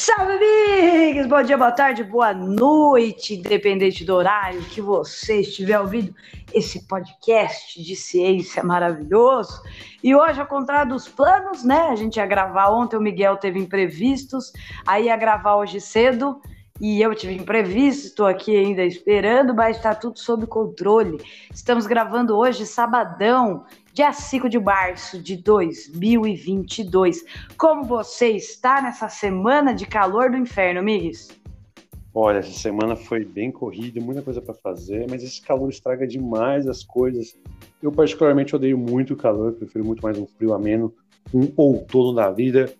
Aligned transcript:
Salve, 0.00 0.34
amigos! 0.34 1.26
Bom 1.26 1.42
dia, 1.42 1.58
boa 1.58 1.72
tarde, 1.72 2.04
boa 2.04 2.32
noite, 2.32 3.34
independente 3.34 4.04
do 4.04 4.14
horário 4.14 4.60
que 4.66 4.80
você 4.80 5.40
estiver 5.40 5.76
ouvindo 5.80 6.14
esse 6.54 6.86
podcast 6.86 7.82
de 7.82 7.96
ciência 7.96 8.62
maravilhoso. 8.62 9.60
E 10.00 10.14
hoje, 10.14 10.40
ao 10.40 10.46
contrário 10.46 10.92
dos 10.92 11.08
planos, 11.08 11.64
né? 11.64 11.88
A 11.88 11.96
gente 11.96 12.14
ia 12.14 12.26
gravar 12.26 12.70
ontem, 12.70 12.96
o 12.96 13.00
Miguel 13.00 13.38
teve 13.38 13.58
imprevistos, 13.58 14.52
aí 14.86 15.06
ia 15.06 15.16
gravar 15.16 15.56
hoje 15.56 15.80
cedo 15.80 16.40
e 16.80 17.02
eu 17.02 17.14
tive 17.14 17.34
imprevisto, 17.34 18.06
estou 18.06 18.26
aqui 18.26 18.56
ainda 18.56 18.84
esperando, 18.84 19.54
mas 19.54 19.76
está 19.76 19.94
tudo 19.94 20.18
sob 20.18 20.46
controle. 20.46 21.18
Estamos 21.52 21.86
gravando 21.86 22.36
hoje, 22.36 22.64
sabadão, 22.64 23.64
dia 23.92 24.12
5 24.12 24.48
de 24.48 24.60
março 24.60 25.20
de 25.20 25.36
2022. 25.36 27.24
Como 27.56 27.82
você 27.82 28.28
está 28.28 28.80
nessa 28.80 29.08
semana 29.08 29.74
de 29.74 29.86
calor 29.86 30.30
do 30.30 30.36
inferno, 30.36 30.82
Migues? 30.82 31.28
Olha, 32.14 32.38
essa 32.38 32.52
semana 32.52 32.96
foi 32.96 33.24
bem 33.24 33.50
corrida, 33.50 34.00
muita 34.00 34.22
coisa 34.22 34.40
para 34.40 34.54
fazer, 34.54 35.06
mas 35.10 35.22
esse 35.22 35.42
calor 35.42 35.68
estraga 35.68 36.06
demais 36.06 36.66
as 36.66 36.82
coisas. 36.82 37.36
Eu 37.82 37.92
particularmente 37.92 38.56
odeio 38.56 38.78
muito 38.78 39.14
o 39.14 39.16
calor, 39.16 39.52
prefiro 39.52 39.84
muito 39.84 40.02
mais 40.02 40.18
um 40.18 40.26
frio 40.26 40.52
ameno, 40.52 40.94
um 41.34 41.52
outono 41.56 42.14
da 42.14 42.30
vida, 42.30 42.72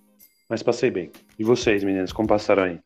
mas 0.48 0.62
passei 0.62 0.90
bem. 0.90 1.10
E 1.38 1.44
vocês, 1.44 1.84
meninas, 1.84 2.12
como 2.12 2.26
passaram 2.26 2.62
aí? 2.64 2.80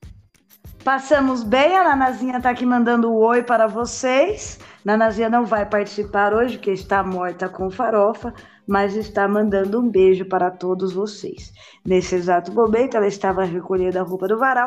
Passamos 0.84 1.44
bem, 1.44 1.76
a 1.76 1.84
Nanazinha 1.84 2.38
está 2.38 2.50
aqui 2.50 2.66
mandando 2.66 3.08
um 3.08 3.14
oi 3.14 3.40
para 3.44 3.68
vocês. 3.68 4.58
Nanazinha 4.84 5.30
não 5.30 5.44
vai 5.44 5.64
participar 5.64 6.34
hoje, 6.34 6.56
porque 6.56 6.72
está 6.72 7.04
morta 7.04 7.48
com 7.48 7.70
farofa, 7.70 8.34
mas 8.66 8.96
está 8.96 9.28
mandando 9.28 9.78
um 9.78 9.88
beijo 9.88 10.24
para 10.24 10.50
todos 10.50 10.92
vocês. 10.92 11.52
Nesse 11.84 12.16
exato 12.16 12.52
momento, 12.52 12.96
ela 12.96 13.06
estava 13.06 13.44
recolhendo 13.44 13.96
a 13.96 14.02
roupa 14.02 14.26
do 14.26 14.36
varal 14.36 14.66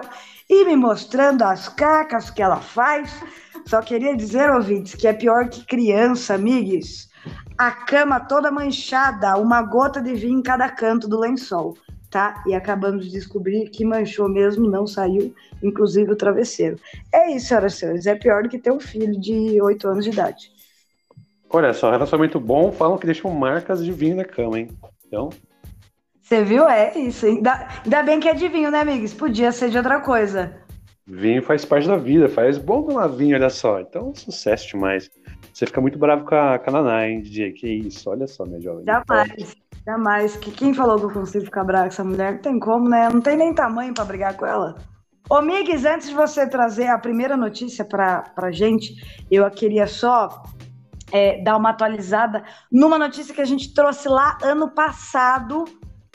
e 0.49 0.63
me 0.63 0.77
mostrando 0.77 1.43
as 1.43 1.67
cacas 1.67 2.29
que 2.29 2.41
ela 2.41 2.61
faz. 2.61 3.21
Só 3.65 3.81
queria 3.81 4.15
dizer, 4.15 4.49
ouvintes, 4.49 4.95
que 4.95 5.09
é 5.09 5.13
pior 5.13 5.49
que 5.49 5.65
criança, 5.65 6.35
amigos. 6.35 7.09
A 7.57 7.71
cama 7.71 8.21
toda 8.21 8.49
manchada, 8.49 9.35
uma 9.35 9.61
gota 9.61 10.01
de 10.01 10.13
vinho 10.13 10.39
em 10.39 10.43
cada 10.43 10.69
canto 10.69 11.09
do 11.09 11.19
lençol 11.19 11.75
tá? 12.15 12.41
E 12.47 12.55
acabamos 12.55 13.05
de 13.05 13.11
descobrir 13.11 13.69
que 13.69 13.83
manchou 13.83 14.29
mesmo, 14.29 14.69
não 14.69 14.87
saiu, 14.87 15.35
inclusive 15.61 16.13
o 16.13 16.15
travesseiro. 16.15 16.79
É 17.13 17.29
isso, 17.35 17.47
senhoras 17.47 17.73
e 17.73 17.77
senhores, 17.77 18.07
é 18.07 18.15
pior 18.15 18.41
do 18.41 18.47
que 18.47 18.57
ter 18.57 18.71
um 18.71 18.79
filho 18.79 19.19
de 19.19 19.61
8 19.61 19.85
anos 19.85 20.05
de 20.05 20.11
idade. 20.11 20.49
Olha 21.49 21.73
só, 21.73 21.91
relacionamento 21.91 22.39
bom, 22.39 22.71
falam 22.71 22.97
que 22.97 23.05
deixam 23.05 23.29
marcas 23.31 23.83
de 23.83 23.91
vinho 23.91 24.15
na 24.15 24.23
cama, 24.23 24.57
hein? 24.57 24.69
Então. 25.05 25.29
Você 26.21 26.41
viu? 26.41 26.65
É 26.69 26.97
isso. 26.97 27.25
Ainda, 27.25 27.67
ainda 27.83 28.03
bem 28.03 28.21
que 28.21 28.29
é 28.29 28.33
de 28.33 28.47
vinho, 28.47 28.71
né, 28.71 28.79
amigos? 28.79 29.13
Podia 29.13 29.51
ser 29.51 29.69
de 29.69 29.77
outra 29.77 29.99
coisa. 29.99 30.55
Vinho 31.05 31.43
faz 31.43 31.65
parte 31.65 31.85
da 31.85 31.97
vida, 31.97 32.29
faz 32.29 32.57
bom 32.57 32.81
tomar 32.81 33.07
vinho, 33.07 33.35
olha 33.35 33.49
só. 33.49 33.81
Então, 33.81 34.15
sucesso 34.15 34.69
demais. 34.69 35.11
Você 35.53 35.65
fica 35.65 35.81
muito 35.81 35.99
bravo 35.99 36.23
com 36.23 36.35
a, 36.35 36.57
com 36.59 36.69
a 36.69 36.73
Naná, 36.73 37.09
hein, 37.09 37.21
DJ? 37.21 37.51
Que 37.51 37.67
isso, 37.67 38.09
olha 38.09 38.25
só, 38.25 38.45
minha 38.45 38.61
jovem. 38.61 38.85
Jamais. 38.85 39.64
Jamais. 39.85 40.35
Que 40.35 40.51
quem 40.51 40.73
falou 40.73 40.97
que 40.97 41.05
eu 41.05 41.11
consigo 41.11 41.45
ficar 41.45 41.63
bravo 41.63 41.83
com 41.83 41.89
essa 41.89 42.03
mulher? 42.03 42.33
Não 42.33 42.41
tem 42.41 42.59
como, 42.59 42.89
né? 42.89 43.07
Não 43.09 43.21
tem 43.21 43.37
nem 43.37 43.53
tamanho 43.53 43.93
para 43.93 44.05
brigar 44.05 44.35
com 44.35 44.45
ela. 44.45 44.75
Ô, 45.29 45.41
Migues, 45.41 45.85
antes 45.85 46.09
de 46.09 46.15
você 46.15 46.47
trazer 46.47 46.87
a 46.87 46.99
primeira 46.99 47.35
notícia 47.35 47.83
para 47.85 48.51
gente, 48.51 48.93
eu 49.29 49.49
queria 49.49 49.87
só 49.87 50.43
é, 51.11 51.41
dar 51.43 51.57
uma 51.57 51.71
atualizada 51.71 52.43
numa 52.71 52.97
notícia 52.97 53.33
que 53.33 53.41
a 53.41 53.45
gente 53.45 53.73
trouxe 53.73 54.07
lá 54.07 54.37
ano 54.43 54.69
passado 54.73 55.65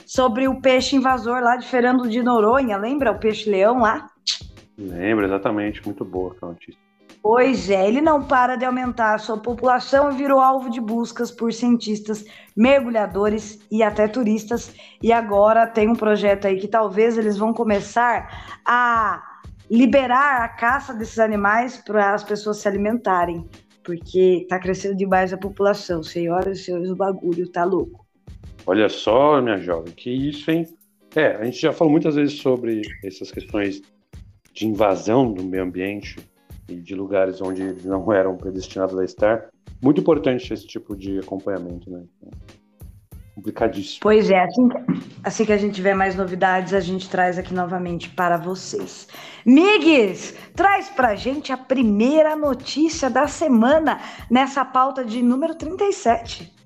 sobre 0.07 0.48
o 0.48 0.61
peixe 0.61 0.97
invasor 0.97 1.41
lá 1.41 1.57
de 1.57 1.67
Fernando 1.67 2.09
de 2.09 2.23
Noronha. 2.23 2.77
Lembra 2.77 3.13
o 3.13 3.19
peixe-leão 3.19 3.79
lá? 3.79 4.07
Lembro, 4.77 5.25
exatamente. 5.25 5.85
Muito 5.85 6.05
boa 6.05 6.36
a 6.42 6.47
notícia. 6.47 6.89
Pois 7.23 7.69
é, 7.69 7.86
ele 7.86 8.01
não 8.01 8.23
para 8.23 8.57
de 8.57 8.64
aumentar 8.64 9.14
a 9.14 9.19
sua 9.19 9.36
população 9.36 10.11
virou 10.13 10.41
alvo 10.41 10.70
de 10.70 10.81
buscas 10.81 11.31
por 11.31 11.53
cientistas, 11.53 12.25
mergulhadores 12.57 13.61
e 13.70 13.83
até 13.83 14.08
turistas. 14.08 14.75
E 15.03 15.13
agora 15.13 15.67
tem 15.67 15.89
um 15.89 15.95
projeto 15.95 16.47
aí 16.47 16.59
que 16.59 16.67
talvez 16.67 17.19
eles 17.19 17.36
vão 17.36 17.53
começar 17.53 18.61
a 18.64 19.23
liberar 19.70 20.42
a 20.42 20.48
caça 20.48 20.95
desses 20.95 21.19
animais 21.19 21.77
para 21.77 22.14
as 22.14 22.25
pessoas 22.25 22.57
se 22.57 22.67
alimentarem, 22.67 23.47
porque 23.85 24.41
está 24.42 24.59
crescendo 24.59 24.97
demais 24.97 25.30
a 25.30 25.36
população. 25.36 26.03
Senhoras 26.03 26.59
e 26.59 26.64
senhores, 26.64 26.89
o 26.89 26.97
bagulho 26.97 27.47
tá 27.48 27.64
louco. 27.64 28.07
Olha 28.67 28.89
só, 28.89 29.42
minha 29.42 29.59
jovem, 29.59 29.92
que 29.92 30.11
isso, 30.11 30.51
hein? 30.51 30.67
É, 31.14 31.36
a 31.36 31.45
gente 31.45 31.61
já 31.61 31.73
falou 31.73 31.91
muitas 31.91 32.14
vezes 32.14 32.41
sobre 32.41 32.80
essas 33.05 33.30
questões 33.30 33.83
de 34.55 34.67
invasão 34.67 35.33
do 35.33 35.45
meio 35.45 35.64
ambiente 35.64 36.17
e 36.70 36.81
de 36.81 36.95
lugares 36.95 37.41
onde 37.41 37.63
eles 37.63 37.85
não 37.85 38.11
eram 38.13 38.36
predestinados 38.36 38.98
a 38.98 39.05
estar. 39.05 39.48
Muito 39.83 40.01
importante 40.01 40.53
esse 40.53 40.67
tipo 40.67 40.97
de 40.97 41.19
acompanhamento, 41.19 41.91
né? 41.91 42.03
Complicadíssimo. 43.35 44.01
Pois 44.03 44.31
é, 44.31 44.45
assim, 44.45 44.69
assim 45.25 45.45
que 45.47 45.53
a 45.53 45.57
gente 45.57 45.75
tiver 45.75 45.95
mais 45.95 46.14
novidades, 46.14 46.75
a 46.75 46.80
gente 46.80 47.09
traz 47.09 47.39
aqui 47.39 47.55
novamente 47.55 48.11
para 48.11 48.36
vocês. 48.36 49.09
Migues, 49.47 50.36
traz 50.55 50.91
pra 50.91 51.14
gente 51.14 51.51
a 51.51 51.57
primeira 51.57 52.36
notícia 52.36 53.09
da 53.09 53.27
semana 53.27 54.01
nessa 54.30 54.64
pauta 54.64 55.05
de 55.05 55.23
número 55.23 55.55
37. 55.55 56.60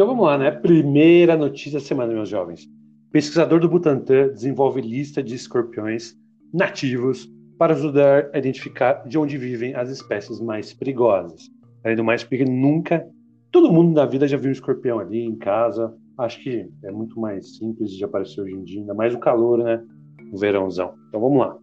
Então 0.00 0.08
vamos 0.08 0.24
lá, 0.24 0.38
né? 0.38 0.50
Primeira 0.50 1.36
notícia 1.36 1.72
da 1.72 1.80
semana, 1.80 2.14
meus 2.14 2.30
jovens. 2.30 2.66
Pesquisador 3.12 3.60
do 3.60 3.68
Butantan 3.68 4.28
desenvolve 4.28 4.80
lista 4.80 5.22
de 5.22 5.34
escorpiões 5.34 6.16
nativos 6.54 7.30
para 7.58 7.74
ajudar 7.74 8.30
a 8.32 8.38
identificar 8.38 9.06
de 9.06 9.18
onde 9.18 9.36
vivem 9.36 9.74
as 9.74 9.90
espécies 9.90 10.40
mais 10.40 10.72
perigosas. 10.72 11.50
Além 11.84 11.98
do 11.98 12.02
mais, 12.02 12.24
porque 12.24 12.46
nunca, 12.46 13.06
todo 13.52 13.70
mundo 13.70 13.92
na 13.94 14.06
vida 14.06 14.26
já 14.26 14.38
viu 14.38 14.48
um 14.48 14.52
escorpião 14.52 14.98
ali 14.98 15.20
em 15.20 15.36
casa. 15.36 15.94
Acho 16.16 16.42
que 16.42 16.66
é 16.82 16.90
muito 16.90 17.20
mais 17.20 17.58
simples 17.58 17.90
de 17.90 18.02
aparecer 18.02 18.40
hoje 18.40 18.54
em 18.54 18.64
dia, 18.64 18.80
ainda 18.80 18.94
mais 18.94 19.14
o 19.14 19.18
calor, 19.18 19.58
né? 19.62 19.84
O 20.32 20.38
verãozão. 20.38 20.94
Então 21.08 21.20
vamos 21.20 21.40
lá. 21.40 21.58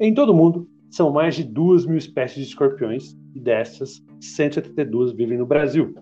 Em 0.00 0.12
todo 0.12 0.34
mundo, 0.34 0.68
são 0.90 1.12
mais 1.12 1.36
de 1.36 1.44
2 1.44 1.86
mil 1.86 1.98
espécies 1.98 2.38
de 2.38 2.48
escorpiões 2.48 3.16
e 3.32 3.38
dessas, 3.38 4.02
172 4.18 5.12
vivem 5.12 5.38
no 5.38 5.46
Brasil. 5.46 5.94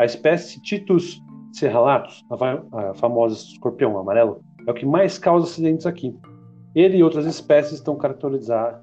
A 0.00 0.06
espécie 0.06 0.58
Titus 0.62 1.22
serralatus, 1.52 2.24
a 2.72 2.94
famosa 2.94 3.34
escorpião 3.34 3.98
amarelo, 3.98 4.40
é 4.66 4.70
o 4.70 4.74
que 4.74 4.86
mais 4.86 5.18
causa 5.18 5.44
acidentes 5.44 5.84
aqui. 5.84 6.16
Ele 6.74 6.96
e 6.96 7.02
outras 7.02 7.26
espécies 7.26 7.74
estão 7.74 7.98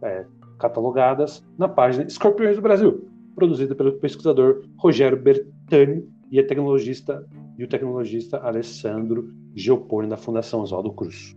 é, 0.03 0.25
catalogadas 0.59 1.43
na 1.57 1.67
página 1.67 2.05
Escorpiões 2.05 2.55
do 2.55 2.61
Brasil, 2.61 3.09
produzida 3.33 3.73
pelo 3.73 3.93
pesquisador 3.93 4.61
Rogério 4.77 5.19
Bertani 5.19 6.07
e, 6.29 6.43
tecnologista, 6.43 7.25
e 7.57 7.63
o 7.63 7.67
tecnologista 7.67 8.37
Alessandro 8.37 9.27
Geopone 9.55 10.09
da 10.09 10.17
Fundação 10.17 10.61
Oswaldo 10.61 10.93
Cruz. 10.93 11.35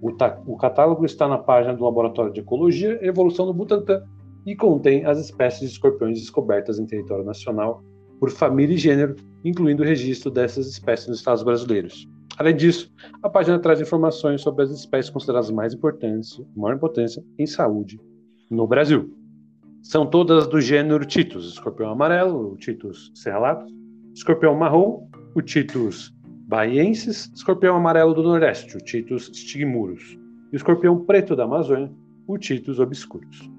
O, 0.00 0.12
o, 0.46 0.56
catálogo 0.56 1.04
está 1.04 1.26
na 1.26 1.38
página 1.38 1.74
do 1.74 1.82
Laboratório 1.82 2.32
de 2.32 2.38
Ecologia 2.38 2.96
e 3.02 3.08
Evolução 3.08 3.44
do 3.44 3.52
Butantan 3.52 4.04
e 4.46 4.54
contém 4.54 5.04
as 5.04 5.18
espécies 5.18 5.62
de 5.62 5.74
escorpiões 5.74 6.20
descobertas 6.20 6.78
em 6.78 6.86
território 6.86 7.24
nacional 7.24 7.82
por 8.18 8.30
família 8.30 8.74
e 8.74 8.78
gênero, 8.78 9.16
incluindo 9.44 9.82
o 9.82 9.86
registro 9.86 10.30
dessas 10.30 10.66
espécies 10.66 11.08
nos 11.08 11.18
estados 11.18 11.42
brasileiros. 11.42 12.08
Além 12.38 12.54
disso, 12.54 12.92
a 13.22 13.30
página 13.30 13.58
traz 13.58 13.80
informações 13.80 14.42
sobre 14.42 14.64
as 14.64 14.70
espécies 14.70 15.10
consideradas 15.10 15.50
mais 15.50 15.72
importantes, 15.72 16.40
maior 16.54 16.76
importância 16.76 17.24
em 17.38 17.46
saúde 17.46 17.98
no 18.50 18.66
Brasil. 18.66 19.10
São 19.82 20.04
todas 20.04 20.46
do 20.46 20.60
gênero 20.60 21.04
Titus, 21.04 21.52
escorpião 21.52 21.90
amarelo, 21.90 22.52
o 22.52 22.56
Titus 22.56 23.10
serralatus, 23.14 23.72
escorpião 24.14 24.54
marrom, 24.54 25.08
o 25.34 25.40
Titus 25.40 26.12
baiensis, 26.48 27.30
escorpião 27.34 27.76
amarelo 27.76 28.14
do 28.14 28.22
Nordeste, 28.22 28.76
o 28.76 28.80
Titus 28.80 29.30
stigmurus, 29.32 30.18
e 30.52 30.54
o 30.54 30.58
escorpião 30.58 31.04
preto 31.04 31.34
da 31.34 31.44
Amazônia, 31.44 31.90
o 32.26 32.36
Titus 32.36 32.78
obscurus 32.78 33.55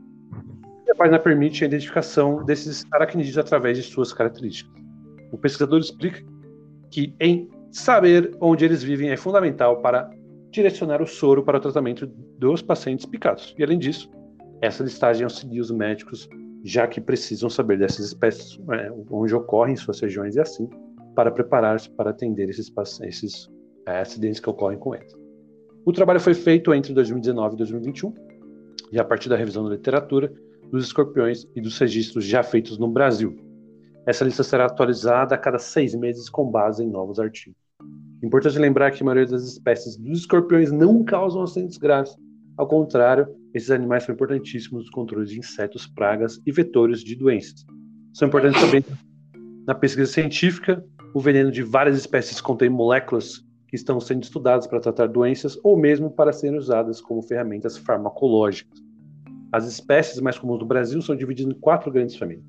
página 0.97 1.19
permite 1.19 1.63
a 1.63 1.67
identificação 1.67 2.43
desses 2.43 2.83
aracnídeos 2.91 3.37
através 3.37 3.77
de 3.77 3.83
suas 3.83 4.11
características. 4.11 4.73
O 5.31 5.37
pesquisador 5.37 5.79
explica 5.79 6.21
que 6.91 7.13
em 7.19 7.49
saber 7.71 8.35
onde 8.41 8.65
eles 8.65 8.83
vivem 8.83 9.09
é 9.09 9.17
fundamental 9.17 9.81
para 9.81 10.09
direcionar 10.51 11.01
o 11.01 11.07
soro 11.07 11.43
para 11.43 11.57
o 11.57 11.61
tratamento 11.61 12.07
dos 12.39 12.61
pacientes 12.61 13.05
picados. 13.05 13.53
E 13.57 13.63
além 13.63 13.77
disso, 13.77 14.09
essa 14.61 14.83
listagem 14.83 15.23
auxilia 15.23 15.61
os 15.61 15.69
médicos, 15.69 16.27
já 16.63 16.87
que 16.87 16.99
precisam 16.99 17.49
saber 17.49 17.77
dessas 17.77 18.07
espécies, 18.07 18.57
né, 18.65 18.91
onde 19.11 19.35
ocorrem 19.35 19.73
em 19.73 19.77
suas 19.77 19.99
regiões 19.99 20.35
e 20.35 20.39
assim, 20.39 20.69
para 21.15 21.31
preparar-se 21.31 21.89
para 21.89 22.09
atender 22.09 22.49
esses, 22.49 22.71
esses 23.01 23.49
é, 23.85 23.99
acidentes 23.99 24.39
que 24.39 24.49
ocorrem 24.49 24.79
com 24.79 24.95
eles. 24.95 25.13
O 25.85 25.91
trabalho 25.91 26.19
foi 26.19 26.33
feito 26.33 26.73
entre 26.73 26.93
2019 26.93 27.55
e 27.55 27.57
2021, 27.57 28.13
e 28.91 28.99
a 28.99 29.03
partir 29.03 29.29
da 29.29 29.35
revisão 29.35 29.63
da 29.63 29.71
literatura, 29.71 30.31
dos 30.71 30.85
escorpiões 30.85 31.45
e 31.55 31.61
dos 31.61 31.77
registros 31.77 32.25
já 32.25 32.43
feitos 32.43 32.77
no 32.77 32.87
Brasil. 32.87 33.35
Essa 34.05 34.23
lista 34.23 34.43
será 34.43 34.65
atualizada 34.65 35.35
a 35.35 35.37
cada 35.37 35.59
seis 35.59 35.93
meses 35.93 36.29
com 36.29 36.49
base 36.49 36.83
em 36.83 36.89
novos 36.89 37.19
artigos. 37.19 37.59
Importante 38.23 38.57
lembrar 38.57 38.91
que 38.91 39.03
a 39.03 39.05
maioria 39.05 39.27
das 39.27 39.43
espécies 39.43 39.97
dos 39.97 40.19
escorpiões 40.19 40.71
não 40.71 41.03
causam 41.03 41.43
acidentes 41.43 41.77
graves. 41.77 42.15
Ao 42.57 42.67
contrário, 42.67 43.27
esses 43.53 43.69
animais 43.69 44.03
são 44.03 44.15
importantíssimos 44.15 44.85
no 44.85 44.91
controle 44.91 45.25
de 45.27 45.37
insetos, 45.37 45.85
pragas 45.85 46.39
e 46.45 46.51
vetores 46.51 47.01
de 47.03 47.15
doenças. 47.15 47.65
São 48.13 48.27
importantes 48.27 48.59
também 48.61 48.83
na 49.67 49.75
pesquisa 49.75 50.11
científica. 50.11 50.83
O 51.13 51.19
veneno 51.19 51.51
de 51.51 51.61
várias 51.61 51.97
espécies 51.97 52.41
contém 52.41 52.69
moléculas 52.69 53.45
que 53.67 53.75
estão 53.75 53.99
sendo 53.99 54.23
estudadas 54.23 54.65
para 54.65 54.79
tratar 54.79 55.07
doenças 55.07 55.59
ou 55.63 55.77
mesmo 55.77 56.09
para 56.09 56.31
serem 56.31 56.57
usadas 56.57 57.01
como 57.01 57.21
ferramentas 57.21 57.77
farmacológicas. 57.77 58.86
As 59.51 59.65
espécies 59.65 60.19
mais 60.19 60.37
comuns 60.37 60.59
do 60.59 60.65
Brasil 60.65 61.01
são 61.01 61.15
divididas 61.15 61.55
em 61.55 61.59
quatro 61.59 61.91
grandes 61.91 62.15
famílias, 62.15 62.45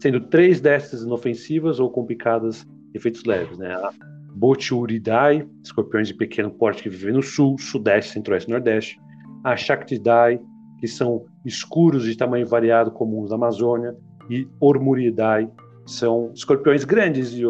sendo 0.00 0.20
três 0.20 0.60
destas 0.60 1.02
inofensivas 1.02 1.78
ou 1.78 1.90
com 1.90 2.04
picadas 2.04 2.66
efeitos 2.92 3.24
leves, 3.24 3.56
né? 3.58 3.72
A 3.72 3.92
Botiuridae, 4.34 5.48
escorpiões 5.62 6.08
de 6.08 6.14
pequeno 6.14 6.50
porte 6.50 6.82
que 6.82 6.90
vivem 6.90 7.14
no 7.14 7.22
sul, 7.22 7.56
sudeste, 7.58 8.12
centro-oeste 8.12 8.50
e 8.50 8.52
nordeste. 8.52 9.00
A 9.42 9.56
Shactidae, 9.56 10.40
que 10.78 10.86
são 10.86 11.24
escuros 11.44 12.04
de 12.04 12.16
tamanho 12.16 12.46
variado 12.46 12.90
comuns 12.90 13.30
da 13.30 13.36
Amazônia. 13.36 13.96
E 14.28 14.46
Ormuridae, 14.60 15.48
são 15.86 16.32
escorpiões 16.34 16.84
grandes 16.84 17.32
e 17.32 17.42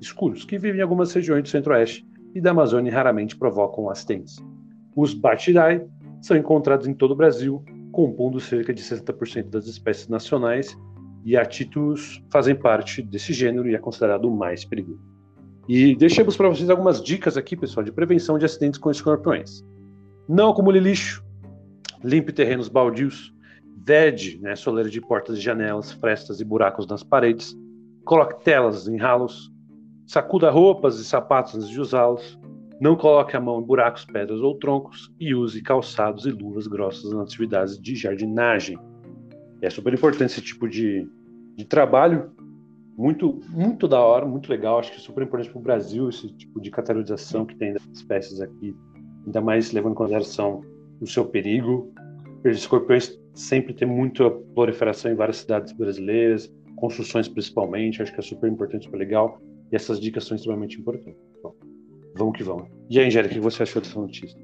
escuros 0.00 0.44
que 0.44 0.58
vivem 0.58 0.80
em 0.80 0.82
algumas 0.82 1.12
regiões 1.12 1.42
do 1.42 1.48
centro-oeste 1.48 2.06
e 2.34 2.40
da 2.40 2.50
Amazônia 2.50 2.90
e 2.90 2.92
raramente 2.92 3.36
provocam 3.36 3.90
acidentes. 3.90 4.36
Os 4.96 5.14
Batidae 5.14 5.86
são 6.22 6.36
encontrados 6.36 6.88
em 6.88 6.94
todo 6.94 7.12
o 7.12 7.16
Brasil, 7.16 7.62
compondo 7.96 8.38
cerca 8.38 8.74
de 8.74 8.82
60% 8.82 9.48
das 9.48 9.66
espécies 9.66 10.06
nacionais, 10.06 10.76
e 11.24 11.34
a 11.34 11.46
Titus 11.46 12.22
fazem 12.30 12.54
parte 12.54 13.00
desse 13.00 13.32
gênero 13.32 13.66
e 13.66 13.74
é 13.74 13.78
considerado 13.78 14.26
o 14.26 14.36
mais 14.36 14.66
perigoso. 14.66 15.00
E 15.66 15.96
deixamos 15.96 16.36
para 16.36 16.46
vocês 16.46 16.68
algumas 16.68 17.02
dicas 17.02 17.38
aqui, 17.38 17.56
pessoal, 17.56 17.82
de 17.82 17.90
prevenção 17.90 18.38
de 18.38 18.44
acidentes 18.44 18.78
com 18.78 18.90
escorpiões. 18.90 19.64
Não 20.28 20.50
acumule 20.50 20.78
lixo, 20.78 21.24
limpe 22.04 22.34
terrenos 22.34 22.68
baldios, 22.68 23.32
vede 23.82 24.38
né, 24.42 24.54
soleira 24.54 24.90
de 24.90 25.00
portas 25.00 25.38
e 25.38 25.40
janelas, 25.40 25.90
frestas 25.92 26.38
e 26.38 26.44
buracos 26.44 26.86
nas 26.86 27.02
paredes, 27.02 27.56
coloque 28.04 28.44
telas 28.44 28.86
em 28.86 28.98
ralos, 28.98 29.50
sacuda 30.06 30.50
roupas 30.50 31.00
e 31.00 31.04
sapatos 31.04 31.54
antes 31.54 31.70
de 31.70 31.80
usá-los, 31.80 32.38
não 32.80 32.96
coloque 32.96 33.36
a 33.36 33.40
mão 33.40 33.60
em 33.60 33.64
buracos, 33.64 34.04
pedras 34.04 34.40
ou 34.40 34.58
troncos 34.58 35.12
e 35.18 35.34
use 35.34 35.62
calçados 35.62 36.26
e 36.26 36.30
luvas 36.30 36.66
grossas 36.66 37.10
nas 37.12 37.28
atividades 37.28 37.80
de 37.80 37.94
jardinagem. 37.94 38.78
É 39.62 39.70
super 39.70 39.94
importante 39.94 40.32
esse 40.32 40.42
tipo 40.42 40.68
de, 40.68 41.08
de 41.56 41.64
trabalho 41.64 42.30
muito, 42.96 43.40
muito 43.48 43.86
da 43.86 44.00
hora, 44.00 44.26
muito 44.26 44.48
legal. 44.48 44.78
Acho 44.78 44.90
que 44.90 44.98
é 44.98 45.00
super 45.00 45.22
importante 45.22 45.50
para 45.50 45.58
o 45.58 45.62
Brasil 45.62 46.08
esse 46.08 46.28
tipo 46.32 46.60
de 46.60 46.70
catalogização 46.70 47.44
que 47.44 47.54
tem 47.56 47.72
das 47.72 47.86
espécies 47.92 48.40
aqui, 48.40 48.74
ainda 49.24 49.40
mais 49.40 49.72
levando 49.72 49.92
em 49.92 49.96
consideração 49.96 50.62
o 51.00 51.06
seu 51.06 51.24
perigo. 51.24 51.92
Os 52.44 52.56
escorpiões 52.56 53.18
sempre 53.34 53.74
tem 53.74 53.86
muita 53.88 54.30
proliferação 54.54 55.10
em 55.10 55.14
várias 55.14 55.38
cidades 55.38 55.72
brasileiras, 55.72 56.52
construções 56.76 57.28
principalmente. 57.28 58.02
Acho 58.02 58.12
que 58.12 58.20
é 58.20 58.22
super 58.22 58.50
importante, 58.50 58.84
super 58.84 58.98
legal. 58.98 59.40
E 59.72 59.76
essas 59.76 60.00
dicas 60.00 60.24
são 60.24 60.36
extremamente 60.36 60.78
importantes. 60.78 61.25
Vamos 62.16 62.36
que 62.36 62.42
vamos. 62.42 62.68
E 62.88 62.98
aí, 62.98 63.06
Angélica, 63.06 63.34
o 63.34 63.38
que 63.38 63.42
você 63.42 63.62
achou 63.62 63.82
dessa 63.82 63.98
notícia? 63.98 64.38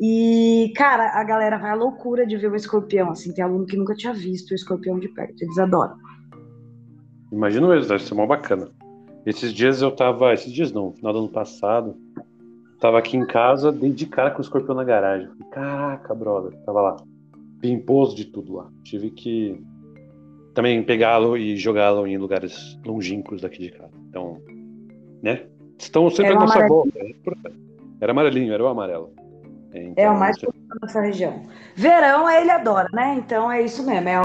E, 0.00 0.72
cara, 0.76 1.20
a 1.20 1.24
galera 1.24 1.56
vai 1.56 1.70
à 1.70 1.74
loucura 1.74 2.26
de 2.26 2.36
ver 2.36 2.50
o 2.50 2.56
escorpião, 2.56 3.10
assim, 3.10 3.32
tem 3.32 3.44
aluno 3.44 3.66
que 3.66 3.76
nunca 3.76 3.94
tinha 3.94 4.12
visto 4.12 4.50
o 4.50 4.54
escorpião 4.54 4.98
de 4.98 5.08
perto, 5.08 5.42
eles 5.42 5.58
adoram. 5.58 5.96
Imagino 7.30 7.68
mesmo, 7.68 7.88
deve 7.88 8.02
ser 8.02 8.14
mó 8.14 8.26
bacana. 8.26 8.68
Esses 9.24 9.52
dias 9.52 9.80
eu 9.80 9.90
tava, 9.90 10.32
esses 10.32 10.52
dias 10.52 10.72
não, 10.72 10.92
final 10.92 11.12
do 11.12 11.18
ano 11.20 11.28
passado, 11.28 11.96
tava 12.80 12.98
aqui 12.98 13.16
em 13.16 13.26
casa, 13.26 13.72
dei 13.72 13.90
de 13.90 14.06
cara 14.06 14.30
com 14.30 14.38
o 14.38 14.42
escorpião 14.42 14.74
na 14.74 14.84
garagem. 14.84 15.28
Caraca, 15.50 16.14
brother, 16.14 16.52
tava 16.64 16.80
lá. 16.80 16.96
Pimposo 17.60 18.14
de 18.14 18.26
tudo 18.26 18.56
lá. 18.56 18.68
Tive 18.82 19.10
que 19.10 19.58
também 20.52 20.82
pegá-lo 20.82 21.36
e 21.36 21.56
jogá-lo 21.56 22.06
em 22.06 22.18
lugares 22.18 22.78
longínquos 22.84 23.40
daqui 23.40 23.58
de 23.58 23.70
casa. 23.70 24.03
Então, 24.14 24.40
né? 25.20 25.42
Estão 25.76 26.08
sempre 26.08 26.34
na 26.34 26.40
nossa 26.40 26.64
boca. 26.68 26.88
Era 28.00 28.12
amarelinho, 28.12 28.54
era 28.54 28.62
o 28.62 28.68
amarelo. 28.68 29.12
Então, 29.74 30.04
é 30.04 30.08
o 30.08 30.16
mais 30.16 30.38
popular 30.40 30.78
dessa 30.80 31.00
região. 31.00 31.42
Verão 31.74 32.30
ele 32.30 32.48
adora, 32.48 32.88
né? 32.92 33.16
Então 33.18 33.50
é 33.50 33.62
isso 33.62 33.84
mesmo. 33.84 34.08
É... 34.08 34.22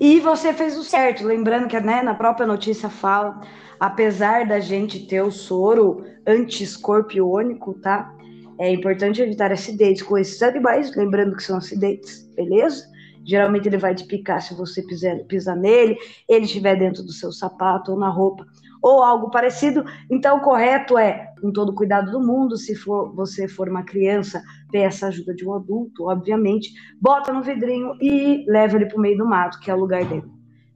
E 0.00 0.18
você 0.18 0.52
fez 0.52 0.76
o 0.76 0.82
certo, 0.82 1.24
lembrando 1.24 1.68
que 1.68 1.78
né, 1.78 2.02
na 2.02 2.12
própria 2.12 2.44
notícia 2.44 2.88
fala, 2.88 3.40
apesar 3.78 4.48
da 4.48 4.58
gente 4.58 5.06
ter 5.06 5.22
o 5.22 5.30
soro 5.30 6.04
anti-escorpiônico, 6.26 7.74
tá? 7.74 8.12
É 8.58 8.68
importante 8.72 9.22
evitar 9.22 9.52
acidentes 9.52 10.02
com 10.02 10.18
esses 10.18 10.42
animais, 10.42 10.96
lembrando 10.96 11.36
que 11.36 11.42
são 11.44 11.58
acidentes, 11.58 12.28
beleza? 12.34 12.84
Geralmente 13.24 13.68
ele 13.68 13.76
vai 13.76 13.94
te 13.94 14.04
picar 14.04 14.42
se 14.42 14.54
você 14.54 14.82
pisar, 14.82 15.16
pisar 15.28 15.56
nele, 15.56 15.96
ele 16.28 16.44
estiver 16.44 16.76
dentro 16.76 17.02
do 17.02 17.12
seu 17.12 17.30
sapato 17.30 17.92
ou 17.92 17.98
na 17.98 18.08
roupa, 18.08 18.46
ou 18.82 19.02
algo 19.02 19.30
parecido. 19.30 19.84
Então, 20.10 20.38
o 20.38 20.40
correto 20.40 20.98
é, 20.98 21.32
com 21.40 21.52
todo 21.52 21.70
o 21.70 21.74
cuidado 21.74 22.10
do 22.10 22.20
mundo, 22.20 22.56
se 22.56 22.74
for, 22.74 23.14
você 23.14 23.46
for 23.46 23.68
uma 23.68 23.84
criança, 23.84 24.42
peça 24.70 25.06
ajuda 25.06 25.34
de 25.34 25.46
um 25.46 25.54
adulto, 25.54 26.08
obviamente, 26.08 26.72
bota 27.00 27.32
no 27.32 27.42
vidrinho 27.42 27.94
e 28.00 28.44
leva 28.48 28.76
ele 28.76 28.86
para 28.86 28.98
o 28.98 29.00
meio 29.00 29.16
do 29.16 29.26
mato, 29.26 29.60
que 29.60 29.70
é 29.70 29.74
o 29.74 29.78
lugar 29.78 30.04
dele. 30.04 30.24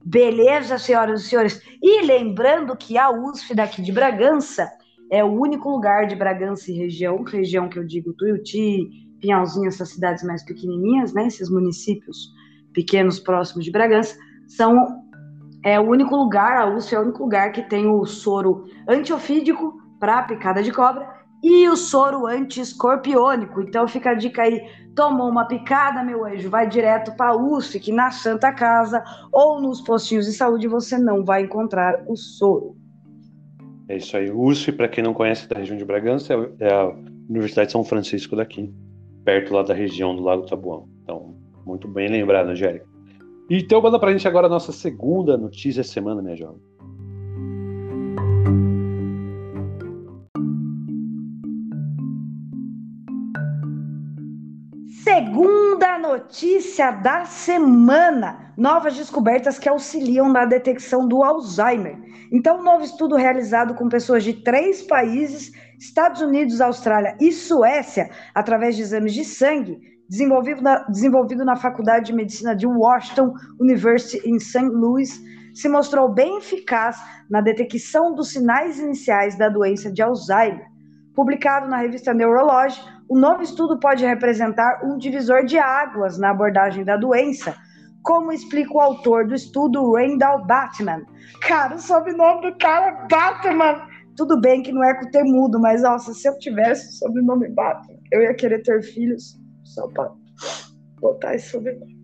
Beleza, 0.03 0.77
senhoras 0.77 1.21
e 1.21 1.27
senhores? 1.27 1.61
E 1.83 2.05
lembrando 2.05 2.77
que 2.77 2.97
a 2.97 3.11
USF 3.11 3.53
daqui 3.53 3.81
de 3.81 3.91
Bragança 3.91 4.71
é 5.11 5.21
o 5.21 5.27
único 5.27 5.69
lugar 5.69 6.07
de 6.07 6.15
Bragança 6.15 6.71
e 6.71 6.75
região, 6.75 7.21
região 7.23 7.67
que 7.67 7.77
eu 7.77 7.85
digo 7.85 8.13
Tuiuti, 8.13 8.87
Pinhalzinho, 9.19 9.67
essas 9.67 9.89
cidades 9.89 10.23
mais 10.23 10.43
pequenininhas, 10.45 11.13
né, 11.13 11.27
esses 11.27 11.49
municípios 11.49 12.36
pequenos 12.77 13.19
próximos 13.19 13.65
de 13.65 13.71
Bragança, 13.71 14.15
são 14.47 15.01
é 15.65 15.79
o 15.79 15.89
único 15.89 16.15
lugar, 16.15 16.57
a 16.57 16.75
USP 16.75 16.93
é 16.93 16.99
o 16.99 17.01
único 17.01 17.23
lugar 17.23 17.51
que 17.51 17.63
tem 17.63 17.87
o 17.87 18.05
soro 18.05 18.65
antiofídico 18.87 19.81
para 19.99 20.21
picada 20.21 20.61
de 20.61 20.71
cobra 20.71 21.09
e 21.43 21.67
o 21.67 21.75
soro 21.75 22.27
anti-escorpiônico. 22.27 23.61
Então 23.61 23.87
fica 23.87 24.11
a 24.11 24.13
dica 24.13 24.43
aí, 24.43 24.61
tomou 24.95 25.27
uma 25.27 25.45
picada, 25.47 26.03
meu 26.03 26.23
anjo, 26.23 26.51
vai 26.51 26.69
direto 26.69 27.17
para 27.17 27.31
a 27.31 27.35
USP, 27.35 27.91
na 27.91 28.11
Santa 28.11 28.53
Casa 28.53 29.03
ou 29.33 29.59
nos 29.59 29.81
postinhos 29.81 30.27
de 30.27 30.33
saúde 30.33 30.67
você 30.67 30.99
não 30.99 31.25
vai 31.25 31.41
encontrar 31.41 32.03
o 32.07 32.15
soro. 32.15 32.77
É 33.89 33.97
isso 33.97 34.15
aí. 34.15 34.29
O 34.29 34.43
USP, 34.43 34.71
para 34.71 34.87
quem 34.87 35.03
não 35.03 35.15
conhece 35.15 35.49
da 35.49 35.57
região 35.57 35.77
de 35.77 35.83
Bragança, 35.83 36.33
é 36.59 36.71
a 36.71 36.93
Universidade 37.27 37.69
de 37.69 37.71
São 37.71 37.83
Francisco 37.83 38.35
daqui, 38.35 38.71
perto 39.25 39.53
lá 39.55 39.63
da 39.63 39.73
região 39.73 40.15
do 40.15 40.21
Lago 40.21 40.45
Tabuão. 40.45 40.87
Então, 41.01 41.35
muito 41.67 41.87
bem 41.87 42.07
lembrado, 42.07 42.49
Angélica. 42.49 42.87
Então, 43.49 43.81
manda 43.81 43.99
para 43.99 44.09
a 44.09 44.13
gente 44.13 44.27
agora 44.27 44.47
a 44.47 44.49
nossa 44.49 44.71
segunda 44.71 45.37
notícia 45.37 45.83
da 45.83 45.87
semana, 45.87 46.21
minha 46.21 46.35
jovem. 46.35 46.61
Segunda 55.03 55.97
notícia 55.99 56.91
da 56.91 57.25
semana: 57.25 58.53
novas 58.57 58.95
descobertas 58.95 59.59
que 59.59 59.69
auxiliam 59.69 60.29
na 60.29 60.45
detecção 60.45 61.07
do 61.07 61.23
Alzheimer. 61.23 61.97
Então, 62.31 62.59
um 62.59 62.63
novo 62.63 62.83
estudo 62.83 63.15
realizado 63.15 63.75
com 63.75 63.87
pessoas 63.87 64.23
de 64.23 64.33
três 64.33 64.81
países, 64.81 65.51
Estados 65.79 66.21
Unidos, 66.21 66.59
Austrália 66.59 67.15
e 67.21 67.31
Suécia, 67.31 68.09
através 68.35 68.75
de 68.75 68.81
exames 68.81 69.13
de 69.13 69.23
sangue, 69.23 69.96
desenvolvido 70.09 70.61
na, 70.61 70.83
desenvolvido 70.83 71.43
na 71.43 71.55
Faculdade 71.55 72.05
de 72.05 72.13
Medicina 72.13 72.55
de 72.55 72.65
Washington 72.65 73.33
University 73.59 74.21
em 74.27 74.39
St. 74.39 74.69
Louis, 74.69 75.21
se 75.53 75.67
mostrou 75.67 76.07
bem 76.07 76.37
eficaz 76.37 76.97
na 77.29 77.41
detecção 77.41 78.13
dos 78.13 78.29
sinais 78.29 78.79
iniciais 78.79 79.37
da 79.37 79.49
doença 79.49 79.91
de 79.91 80.01
Alzheimer. 80.01 80.65
Publicado 81.15 81.67
na 81.67 81.77
revista 81.77 82.13
Neurology, 82.13 82.79
o 83.09 83.17
novo 83.17 83.41
estudo 83.41 83.79
pode 83.79 84.05
representar 84.05 84.81
um 84.83 84.97
divisor 84.97 85.45
de 85.45 85.57
águas 85.57 86.17
na 86.17 86.29
abordagem 86.29 86.83
da 86.83 86.95
doença, 86.95 87.55
como 88.03 88.31
explica 88.31 88.73
o 88.73 88.79
autor 88.79 89.27
do 89.27 89.33
estudo, 89.33 89.93
Randall 89.93 90.45
Batman. 90.45 91.01
Cara, 91.41 91.75
o 91.75 91.79
sobrenome 91.79 92.51
do 92.51 92.57
cara 92.57 92.87
é 92.87 93.07
Batman. 93.07 93.81
Tudo 94.15 94.39
bem 94.39 94.61
que 94.61 94.71
não 94.71 94.83
é 94.83 94.93
com 94.93 95.09
temudo, 95.09 95.59
mas 95.59 95.81
nossa, 95.81 96.13
se 96.13 96.27
eu 96.27 96.37
tivesse 96.37 96.89
o 96.89 96.91
sobrenome 96.93 97.49
Batman, 97.49 97.97
eu 98.11 98.21
ia 98.21 98.33
querer 98.33 98.61
ter 98.61 98.83
filhos 98.83 99.39
só 99.73 99.87
para 99.89 100.11
botar 100.99 101.35
esse 101.35 101.49
sobrenome. 101.49 101.97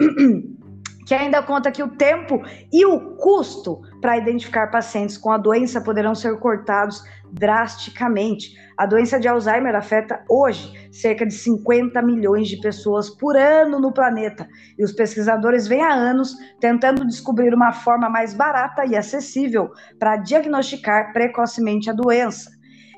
que 1.06 1.14
ainda 1.14 1.42
conta 1.42 1.70
que 1.70 1.82
o 1.82 1.88
tempo 1.88 2.40
e 2.72 2.86
o 2.86 3.16
custo 3.16 3.80
para 4.00 4.16
identificar 4.16 4.70
pacientes 4.70 5.18
com 5.18 5.30
a 5.30 5.36
doença 5.36 5.80
poderão 5.80 6.14
ser 6.14 6.38
cortados 6.38 7.02
drasticamente. 7.32 8.54
A 8.78 8.86
doença 8.86 9.18
de 9.18 9.28
Alzheimer 9.28 9.74
afeta 9.74 10.24
hoje 10.28 10.72
cerca 10.92 11.26
de 11.26 11.34
50 11.34 12.00
milhões 12.02 12.48
de 12.48 12.60
pessoas 12.60 13.10
por 13.10 13.36
ano 13.36 13.80
no 13.80 13.92
planeta, 13.92 14.48
e 14.78 14.84
os 14.84 14.92
pesquisadores 14.92 15.66
vêm 15.66 15.82
há 15.82 15.92
anos 15.92 16.34
tentando 16.60 17.06
descobrir 17.06 17.54
uma 17.54 17.72
forma 17.72 18.08
mais 18.08 18.34
barata 18.34 18.84
e 18.86 18.96
acessível 18.96 19.70
para 19.98 20.16
diagnosticar 20.16 21.12
precocemente 21.12 21.90
a 21.90 21.92
doença. 21.92 22.50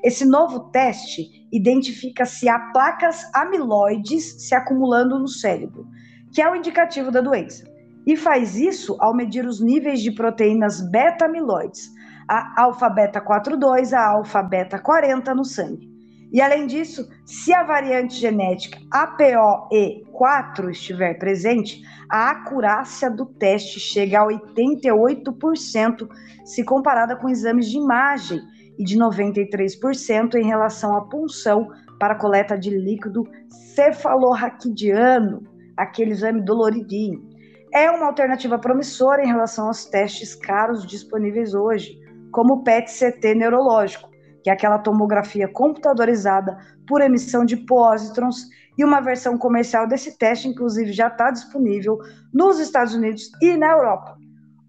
Esse 0.05 0.23
novo 0.23 0.69
teste 0.69 1.47
identifica 1.51 2.25
se 2.25 2.47
há 2.47 2.59
placas 2.71 3.27
amiloides 3.33 4.47
se 4.47 4.53
acumulando 4.53 5.17
no 5.17 5.27
cérebro, 5.27 5.87
que 6.31 6.43
é 6.43 6.47
o 6.47 6.55
indicativo 6.55 7.09
da 7.09 7.21
doença 7.21 7.65
e 8.05 8.15
faz 8.15 8.55
isso 8.55 8.95
ao 8.99 9.15
medir 9.15 9.47
os 9.47 9.59
níveis 9.59 9.99
de 10.01 10.11
proteínas 10.11 10.79
beta-amiloides, 10.79 11.91
a 12.27 12.61
alfa-beta 12.61 13.19
42 13.19 13.93
a 13.93 14.07
alfa-beta 14.09 14.77
40 14.77 15.33
no 15.33 15.43
sangue. 15.43 15.89
E 16.31 16.39
além 16.39 16.67
disso, 16.67 17.09
se 17.25 17.51
a 17.51 17.63
variante 17.63 18.15
genética 18.15 18.77
APOE4 18.91 20.69
estiver 20.69 21.17
presente, 21.17 21.81
a 22.07 22.29
acurácia 22.29 23.09
do 23.09 23.25
teste 23.25 23.79
chega 23.79 24.21
a 24.21 24.27
88% 24.27 26.07
se 26.43 26.63
comparada 26.63 27.15
com 27.15 27.27
exames 27.27 27.67
de 27.67 27.77
imagem 27.77 28.39
e 28.77 28.83
de 28.83 28.97
93% 28.97 30.35
em 30.35 30.45
relação 30.45 30.95
à 30.95 31.01
punção 31.01 31.69
para 31.99 32.15
coleta 32.15 32.57
de 32.57 32.69
líquido 32.69 33.23
cefalorraquidiano, 33.49 35.43
aquele 35.77 36.11
exame 36.11 36.41
doloridinho 36.41 37.35
é 37.75 37.91
uma 37.91 38.05
alternativa 38.05 38.57
promissora 38.57 39.21
em 39.21 39.27
relação 39.27 39.67
aos 39.67 39.83
testes 39.83 40.33
caros 40.33 40.85
disponíveis 40.85 41.53
hoje, 41.53 41.99
como 42.31 42.53
o 42.53 42.63
PET-CT 42.63 43.35
neurológico, 43.35 44.09
que 44.41 44.49
é 44.49 44.53
aquela 44.53 44.79
tomografia 44.79 45.45
computadorizada 45.49 46.57
por 46.87 47.01
emissão 47.01 47.43
de 47.43 47.57
pósitrons, 47.57 48.47
e 48.77 48.83
uma 48.83 49.01
versão 49.01 49.37
comercial 49.37 49.87
desse 49.87 50.17
teste, 50.17 50.47
inclusive, 50.47 50.93
já 50.93 51.07
está 51.07 51.31
disponível 51.31 51.97
nos 52.33 52.59
Estados 52.59 52.93
Unidos 52.93 53.29
e 53.41 53.57
na 53.57 53.71
Europa. 53.71 54.17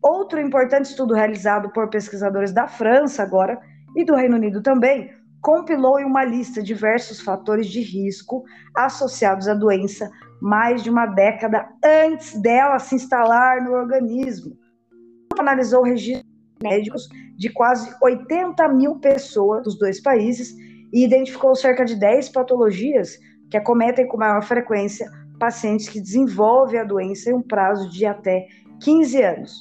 Outro 0.03 0.41
importante 0.41 0.87
estudo 0.87 1.15
realizado 1.15 1.71
por 1.71 1.89
pesquisadores 1.89 2.53
da 2.53 2.67
França 2.67 3.23
agora 3.23 3.61
e 3.97 4.05
do 4.05 4.15
Reino 4.15 4.37
Unido 4.37 4.63
também 4.63 5.11
compilou 5.41 5.99
em 5.99 6.05
uma 6.05 6.25
lista 6.25 6.63
diversos 6.63 7.21
fatores 7.21 7.69
de 7.69 7.81
risco 7.81 8.45
associados 8.77 9.49
à 9.49 9.55
doença 9.55 10.11
mais 10.41 10.83
de 10.83 10.91
uma 10.91 11.07
década 11.07 11.67
antes 11.83 12.41
dela 12.41 12.79
se 12.79 12.95
instalar 12.95 13.65
no 13.65 13.73
organismo. 13.73 14.57
Analisou 15.39 15.83
registros 15.83 16.27
médicos 16.63 17.09
de 17.37 17.49
quase 17.49 17.95
80 18.03 18.69
mil 18.69 18.97
pessoas 18.99 19.63
dos 19.63 19.79
dois 19.79 20.01
países 20.01 20.55
e 20.93 21.05
identificou 21.05 21.55
cerca 21.55 21.85
de 21.85 21.95
10 21.95 22.31
patologias 22.31 23.19
que 23.51 23.57
acometem 23.57 24.07
com 24.07 24.17
maior 24.17 24.43
frequência 24.43 25.11
pacientes 25.39 25.89
que 25.89 26.01
desenvolvem 26.01 26.81
a 26.81 26.85
doença 26.85 27.31
em 27.31 27.35
um 27.35 27.43
prazo 27.43 27.91
de 27.91 28.07
até 28.07 28.47
15 28.83 29.23
anos. 29.23 29.53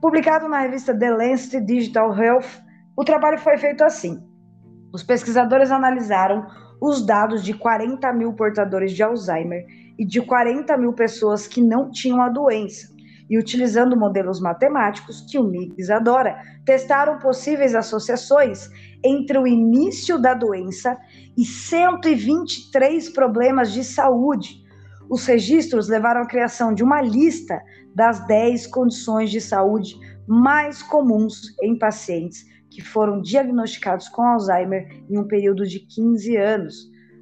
Publicado 0.00 0.48
na 0.48 0.60
revista 0.60 0.96
The 0.96 1.10
Lancet 1.10 1.64
Digital 1.64 2.16
Health, 2.16 2.62
o 2.98 3.04
trabalho 3.04 3.38
foi 3.38 3.56
feito 3.56 3.84
assim. 3.84 4.20
Os 4.92 5.04
pesquisadores 5.04 5.70
analisaram 5.70 6.44
os 6.82 7.06
dados 7.06 7.44
de 7.44 7.54
40 7.54 8.12
mil 8.12 8.32
portadores 8.32 8.90
de 8.90 9.04
Alzheimer 9.04 9.64
e 9.96 10.04
de 10.04 10.20
40 10.20 10.76
mil 10.76 10.92
pessoas 10.92 11.46
que 11.46 11.62
não 11.62 11.92
tinham 11.92 12.20
a 12.20 12.28
doença. 12.28 12.88
E 13.30 13.38
utilizando 13.38 13.96
modelos 13.96 14.40
matemáticos 14.40 15.24
que 15.30 15.38
o 15.38 15.44
MIGS 15.44 15.90
adora, 15.90 16.42
testaram 16.66 17.20
possíveis 17.20 17.72
associações 17.72 18.68
entre 19.04 19.38
o 19.38 19.46
início 19.46 20.18
da 20.18 20.34
doença 20.34 20.98
e 21.36 21.44
123 21.44 23.10
problemas 23.10 23.72
de 23.72 23.84
saúde. 23.84 24.60
Os 25.08 25.24
registros 25.24 25.86
levaram 25.86 26.22
à 26.22 26.26
criação 26.26 26.74
de 26.74 26.82
uma 26.82 27.00
lista 27.00 27.62
das 27.94 28.26
10 28.26 28.66
condições 28.66 29.30
de 29.30 29.40
saúde 29.40 29.94
mais 30.26 30.82
comuns 30.82 31.54
em 31.62 31.78
pacientes 31.78 32.57
que 32.70 32.82
foram 32.82 33.20
diagnosticados 33.20 34.08
com 34.08 34.22
Alzheimer 34.22 34.88
em 35.08 35.18
um 35.18 35.26
período 35.26 35.66
de 35.66 35.80
15 35.80 36.36
anos. 36.36 36.74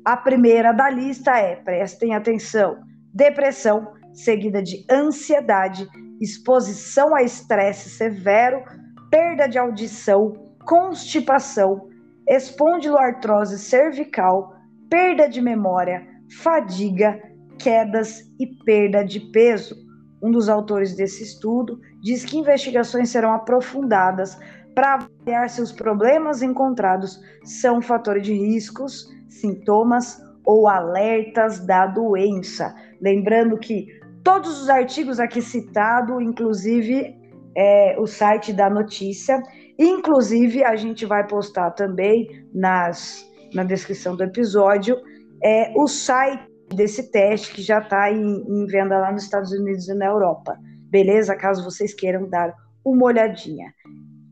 A 0.05 0.17
primeira 0.17 0.73
da 0.73 0.89
lista 0.91 1.37
é, 1.37 1.57
prestem 1.57 2.15
atenção, 2.15 2.79
depressão, 3.13 3.93
seguida 4.13 4.63
de 4.63 4.85
ansiedade, 4.91 5.87
exposição 6.21 7.15
a 7.15 7.23
estresse 7.23 7.91
severo, 7.91 8.63
perda 9.11 9.47
de 9.47 9.59
audição, 9.59 10.33
constipação, 10.65 11.89
espondiloartrose 12.29 13.59
cervical, 13.59 14.55
perda 14.91 15.29
de 15.29 15.41
memória, 15.41 16.07
fadiga, 16.41 17.21
quedas 17.59 18.23
e 18.39 18.47
perda 18.65 19.05
de 19.05 19.21
peso. 19.21 19.77
Um 20.23 20.31
dos 20.31 20.49
autores 20.49 20.95
desse 20.97 21.23
estudo 21.23 21.81
diz 22.03 22.25
que 22.25 22.39
investigações 22.39 23.11
serão 23.11 23.33
aprofundadas 23.33 24.39
para 24.77 24.95
avaliar 24.95 25.49
se 25.49 25.63
os 25.63 25.73
problemas 25.73 26.43
encontrados 26.43 27.19
são 27.43 27.81
fatores 27.81 28.23
de 28.23 28.35
riscos 28.35 29.11
sintomas 29.27 30.21
ou 30.45 30.69
alertas 30.69 31.65
da 31.65 31.87
doença. 31.87 32.75
Lembrando 33.01 33.57
que 33.57 33.89
todos 34.23 34.61
os 34.61 34.69
artigos 34.69 35.19
aqui 35.19 35.41
citados, 35.41 36.23
inclusive 36.23 37.17
é, 37.57 37.97
o 37.99 38.07
site 38.07 38.53
da 38.53 38.69
notícia, 38.69 39.43
inclusive 39.79 40.63
a 40.63 40.77
gente 40.77 41.07
vai 41.07 41.27
postar 41.27 41.71
também 41.71 42.47
nas, 42.53 43.27
na 43.55 43.65
descrição 43.65 44.15
do 44.15 44.25
episódio 44.25 44.99
é, 45.43 45.73
o 45.75 45.89
site 45.89 46.47
desse 46.75 47.11
teste 47.11 47.55
que 47.55 47.63
já 47.63 47.79
está 47.79 48.13
em, 48.13 48.45
em 48.47 48.67
venda 48.67 48.99
lá 48.99 49.11
nos 49.11 49.23
Estados 49.23 49.53
Unidos 49.53 49.89
e 49.89 49.95
na 49.95 50.05
Europa. 50.05 50.59
Beleza? 50.91 51.35
Caso 51.35 51.65
vocês 51.65 51.95
queiram 51.95 52.29
dar 52.29 52.53
uma 52.85 53.07
olhadinha. 53.07 53.73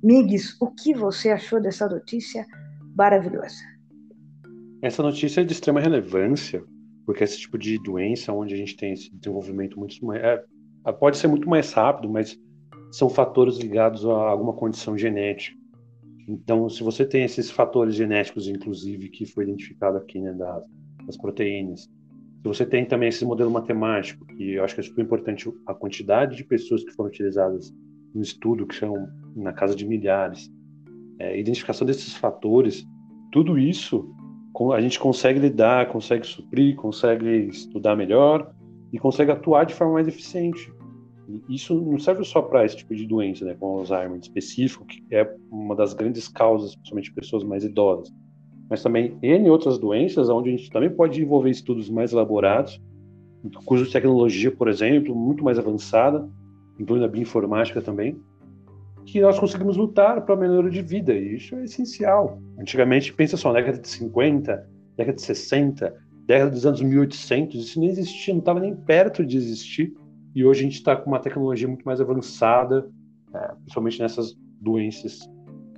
Migues, 0.05 0.55
o 0.61 0.67
que 0.71 0.93
você 0.93 1.31
achou 1.31 1.59
dessa 1.59 1.89
notícia 1.89 2.47
maravilhosa? 2.95 3.63
Essa 4.83 5.03
notícia 5.03 5.41
é 5.41 5.45
de 5.45 5.55
extrema 5.55 5.81
relevância, 5.81 6.63
porque 7.07 7.25
esse 7.25 7.39
tipo 7.39 7.57
de 7.57 7.83
doença, 7.83 8.31
onde 8.31 8.53
a 8.53 8.57
gente 8.59 8.77
tem 8.77 8.93
esse 8.93 9.11
desenvolvimento 9.17 9.79
muito 9.79 10.05
mais. 10.05 10.23
É, 10.23 10.93
pode 10.93 11.17
ser 11.17 11.29
muito 11.29 11.49
mais 11.49 11.73
rápido, 11.73 12.13
mas 12.13 12.39
são 12.93 13.09
fatores 13.09 13.57
ligados 13.57 14.05
a 14.05 14.13
alguma 14.13 14.53
condição 14.53 14.97
genética. 14.99 15.57
Então, 16.29 16.69
se 16.69 16.83
você 16.83 17.07
tem 17.07 17.25
esses 17.25 17.51
fatores 17.51 17.95
genéticos, 17.95 18.47
inclusive, 18.47 19.09
que 19.09 19.25
foi 19.25 19.45
identificado 19.45 19.97
aqui, 19.97 20.21
né, 20.21 20.35
das, 20.35 20.65
das 21.07 21.17
proteínas, 21.17 21.85
se 21.85 22.45
você 22.45 22.67
tem 22.67 22.85
também 22.85 23.09
esse 23.09 23.25
modelo 23.25 23.51
matemático, 23.51 24.27
que 24.27 24.53
eu 24.53 24.65
acho 24.65 24.75
que 24.75 24.83
é 24.83 24.85
super 24.85 25.03
importante, 25.03 25.51
a 25.67 25.73
quantidade 25.73 26.37
de 26.37 26.45
pessoas 26.45 26.85
que 26.85 26.91
foram 26.91 27.09
utilizadas 27.09 27.73
no 28.14 28.23
estudo, 28.23 28.66
que 28.66 28.76
são 28.76 29.09
na 29.35 29.52
casa 29.52 29.75
de 29.75 29.87
milhares, 29.87 30.50
é, 31.18 31.38
identificação 31.38 31.87
desses 31.87 32.14
fatores, 32.14 32.87
tudo 33.33 33.59
isso 33.59 34.09
a 34.73 34.80
gente 34.80 35.00
consegue 35.00 35.40
lidar, 35.40 35.88
consegue 35.88 36.25
suprir, 36.25 36.76
consegue 36.76 37.49
estudar 37.49 37.97
melhor 37.97 38.54
e 38.92 38.99
consegue 38.99 39.33
atuar 39.33 39.64
de 39.64 39.75
forma 39.75 39.94
mais 39.94 40.06
eficiente. 40.06 40.73
Isso 41.49 41.75
não 41.80 41.99
serve 41.99 42.23
só 42.23 42.40
para 42.40 42.64
esse 42.64 42.76
tipo 42.76 42.94
de 42.94 43.04
doença, 43.06 43.44
né, 43.44 43.56
com 43.59 43.78
Alzheimer 43.78 44.18
específico, 44.21 44.87
que 44.87 45.02
é 45.11 45.28
uma 45.50 45.75
das 45.75 45.92
grandes 45.92 46.28
causas, 46.28 46.76
principalmente 46.76 47.09
de 47.09 47.14
pessoas 47.14 47.42
mais 47.42 47.64
idosas, 47.64 48.14
mas 48.71 48.83
também 48.83 49.18
em 49.23 49.50
outras 49.50 49.78
doenças, 49.78 50.28
onde 50.28 50.50
a 50.50 50.56
gente 50.56 50.71
também 50.71 50.90
pode 50.90 51.14
desenvolver 51.14 51.50
estudos 51.50 51.90
mais 51.90 52.12
elaborados, 52.12 52.80
de 53.42 53.92
tecnologia, 53.92 54.50
por 54.50 54.68
exemplo, 54.68 55.14
muito 55.14 55.44
mais 55.44 55.59
avançada, 55.59 56.28
incluindo 56.78 57.04
a 57.04 57.09
bioinformática 57.09 57.81
também, 57.81 58.21
que 59.04 59.21
nós 59.21 59.38
conseguimos 59.38 59.76
lutar 59.76 60.25
para 60.25 60.35
a 60.35 60.38
melhoria 60.38 60.71
de 60.71 60.83
vida, 60.83 61.12
e 61.12 61.37
isso 61.37 61.54
é 61.57 61.64
essencial. 61.64 62.40
Antigamente, 62.59 63.12
pensa 63.12 63.37
só, 63.37 63.52
na 63.52 63.61
década 63.61 63.78
de 63.78 63.88
50, 63.88 64.69
década 64.97 65.16
de 65.16 65.23
60, 65.23 65.95
década 66.26 66.50
dos 66.50 66.64
anos 66.64 66.81
1800, 66.81 67.54
isso 67.54 67.81
nem 67.81 67.90
existia, 67.90 68.33
não 68.33 68.40
estava 68.40 68.61
nem 68.61 68.75
perto 68.75 69.25
de 69.25 69.37
existir, 69.37 69.95
e 70.35 70.45
hoje 70.45 70.61
a 70.61 70.62
gente 70.64 70.75
está 70.75 70.97
com 70.97 71.11
uma 71.11 71.21
tecnologia 71.21 71.69
muito 71.69 71.85
mais 71.85 72.00
avançada, 72.00 72.88
é, 73.35 73.54
principalmente 73.57 74.00
nessas 74.00 74.37
doenças 74.61 75.31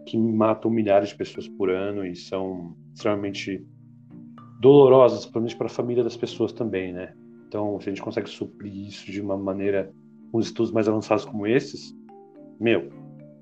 que 0.06 0.16
matam 0.16 0.70
milhares 0.70 1.08
de 1.10 1.16
pessoas 1.16 1.48
por 1.48 1.68
ano 1.68 2.06
e 2.06 2.14
são 2.14 2.76
extremamente 2.94 3.66
dolorosas, 4.60 5.20
principalmente 5.20 5.56
para 5.56 5.66
a 5.66 5.70
família 5.70 6.04
das 6.04 6.16
pessoas 6.16 6.52
também, 6.52 6.92
né? 6.92 7.12
Então, 7.48 7.78
se 7.80 7.88
a 7.88 7.92
gente 7.92 8.02
consegue 8.02 8.28
suprir 8.28 8.86
isso 8.86 9.10
de 9.10 9.20
uma 9.20 9.36
maneira 9.36 9.92
com 10.36 10.40
estudos 10.40 10.70
mais 10.70 10.86
avançados 10.86 11.24
como 11.24 11.46
esses, 11.46 11.96
meu, 12.60 12.90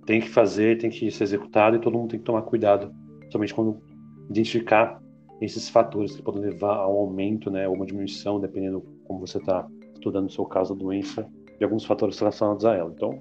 tem 0.07 0.21
que 0.21 0.29
fazer, 0.29 0.79
tem 0.79 0.91
que 0.91 1.11
ser 1.11 1.25
executado 1.25 1.75
e 1.75 1.81
todo 1.81 1.99
mundo 1.99 2.11
tem 2.11 2.21
que 2.21 2.25
tomar 2.25 2.43
cuidado, 2.43 2.95
somente 3.33 3.53
quando 3.53 3.83
identificar 4.31 5.03
esses 5.41 5.69
fatores 5.69 6.15
que 6.15 6.23
podem 6.23 6.43
levar 6.43 6.77
ao 6.77 6.97
aumento, 6.97 7.51
né, 7.51 7.67
ou 7.67 7.75
uma 7.75 7.85
diminuição, 7.85 8.39
dependendo 8.39 8.81
como 9.03 9.19
você 9.19 9.39
está 9.39 9.67
estudando 9.93 10.27
o 10.27 10.31
seu 10.31 10.45
caso, 10.45 10.73
a 10.73 10.77
doença, 10.77 11.29
e 11.59 11.65
alguns 11.65 11.85
fatores 11.85 12.17
relacionados 12.17 12.65
a 12.65 12.77
ela. 12.77 12.93
Então, 12.95 13.21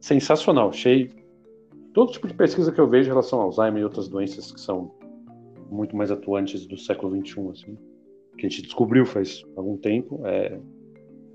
sensacional. 0.00 0.70
Achei 0.70 1.10
todo 1.92 2.12
tipo 2.12 2.26
de 2.26 2.32
pesquisa 2.32 2.72
que 2.72 2.80
eu 2.80 2.88
vejo 2.88 3.08
em 3.08 3.12
relação 3.12 3.38
ao 3.38 3.46
Alzheimer 3.46 3.82
e 3.82 3.84
outras 3.84 4.08
doenças 4.08 4.50
que 4.50 4.60
são 4.60 4.94
muito 5.70 5.94
mais 5.94 6.10
atuantes 6.10 6.66
do 6.66 6.78
século 6.78 7.14
XXI, 7.20 7.48
assim, 7.50 7.78
que 8.38 8.46
a 8.46 8.48
gente 8.48 8.62
descobriu 8.62 9.04
faz 9.04 9.44
algum 9.56 9.76
tempo, 9.76 10.22
é, 10.24 10.58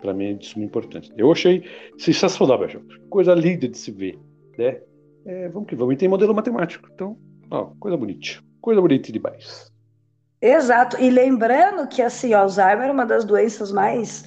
para 0.06 0.14
mim 0.14 0.32
é 0.32 0.34
de 0.34 0.46
suma 0.46 0.64
importância. 0.64 1.12
Eu 1.18 1.32
achei 1.32 1.64
sensacional, 1.98 2.60
Bel. 2.60 2.82
Coisa 3.10 3.34
linda 3.34 3.68
de 3.68 3.78
se 3.78 3.92
ver, 3.92 4.20
né? 4.58 4.80
É, 5.26 5.50
vamos 5.50 5.68
que 5.68 5.76
vamos. 5.76 5.96
E 5.96 5.98
tem 5.98 6.08
modelo 6.08 6.36
matemático, 6.36 6.88
então, 6.94 7.18
ó, 7.50 7.72
coisa 7.80 7.98
bonita. 7.98 8.44
Coisa 8.62 8.80
bonita 8.80 9.12
demais. 9.12 9.72
Exato. 10.40 11.02
E 11.02 11.10
lembrando 11.10 11.88
que, 11.88 12.02
assim, 12.02 12.34
Alzheimer 12.34 12.88
é 12.88 12.92
uma 12.92 13.06
das 13.06 13.26
doenças 13.26 13.72
mais 13.72 14.24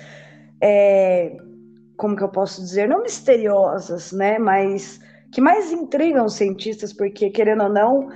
é, 0.60 1.36
como 1.96 2.16
que 2.16 2.24
eu 2.24 2.28
posso 2.28 2.60
dizer, 2.60 2.88
não 2.88 3.02
misteriosas, 3.02 4.10
né, 4.12 4.38
mas 4.38 5.00
que 5.32 5.40
mais 5.40 5.70
intrigam 5.70 6.24
os 6.24 6.34
cientistas, 6.34 6.92
porque 6.92 7.30
querendo 7.30 7.64
ou 7.64 7.68
não, 7.68 8.08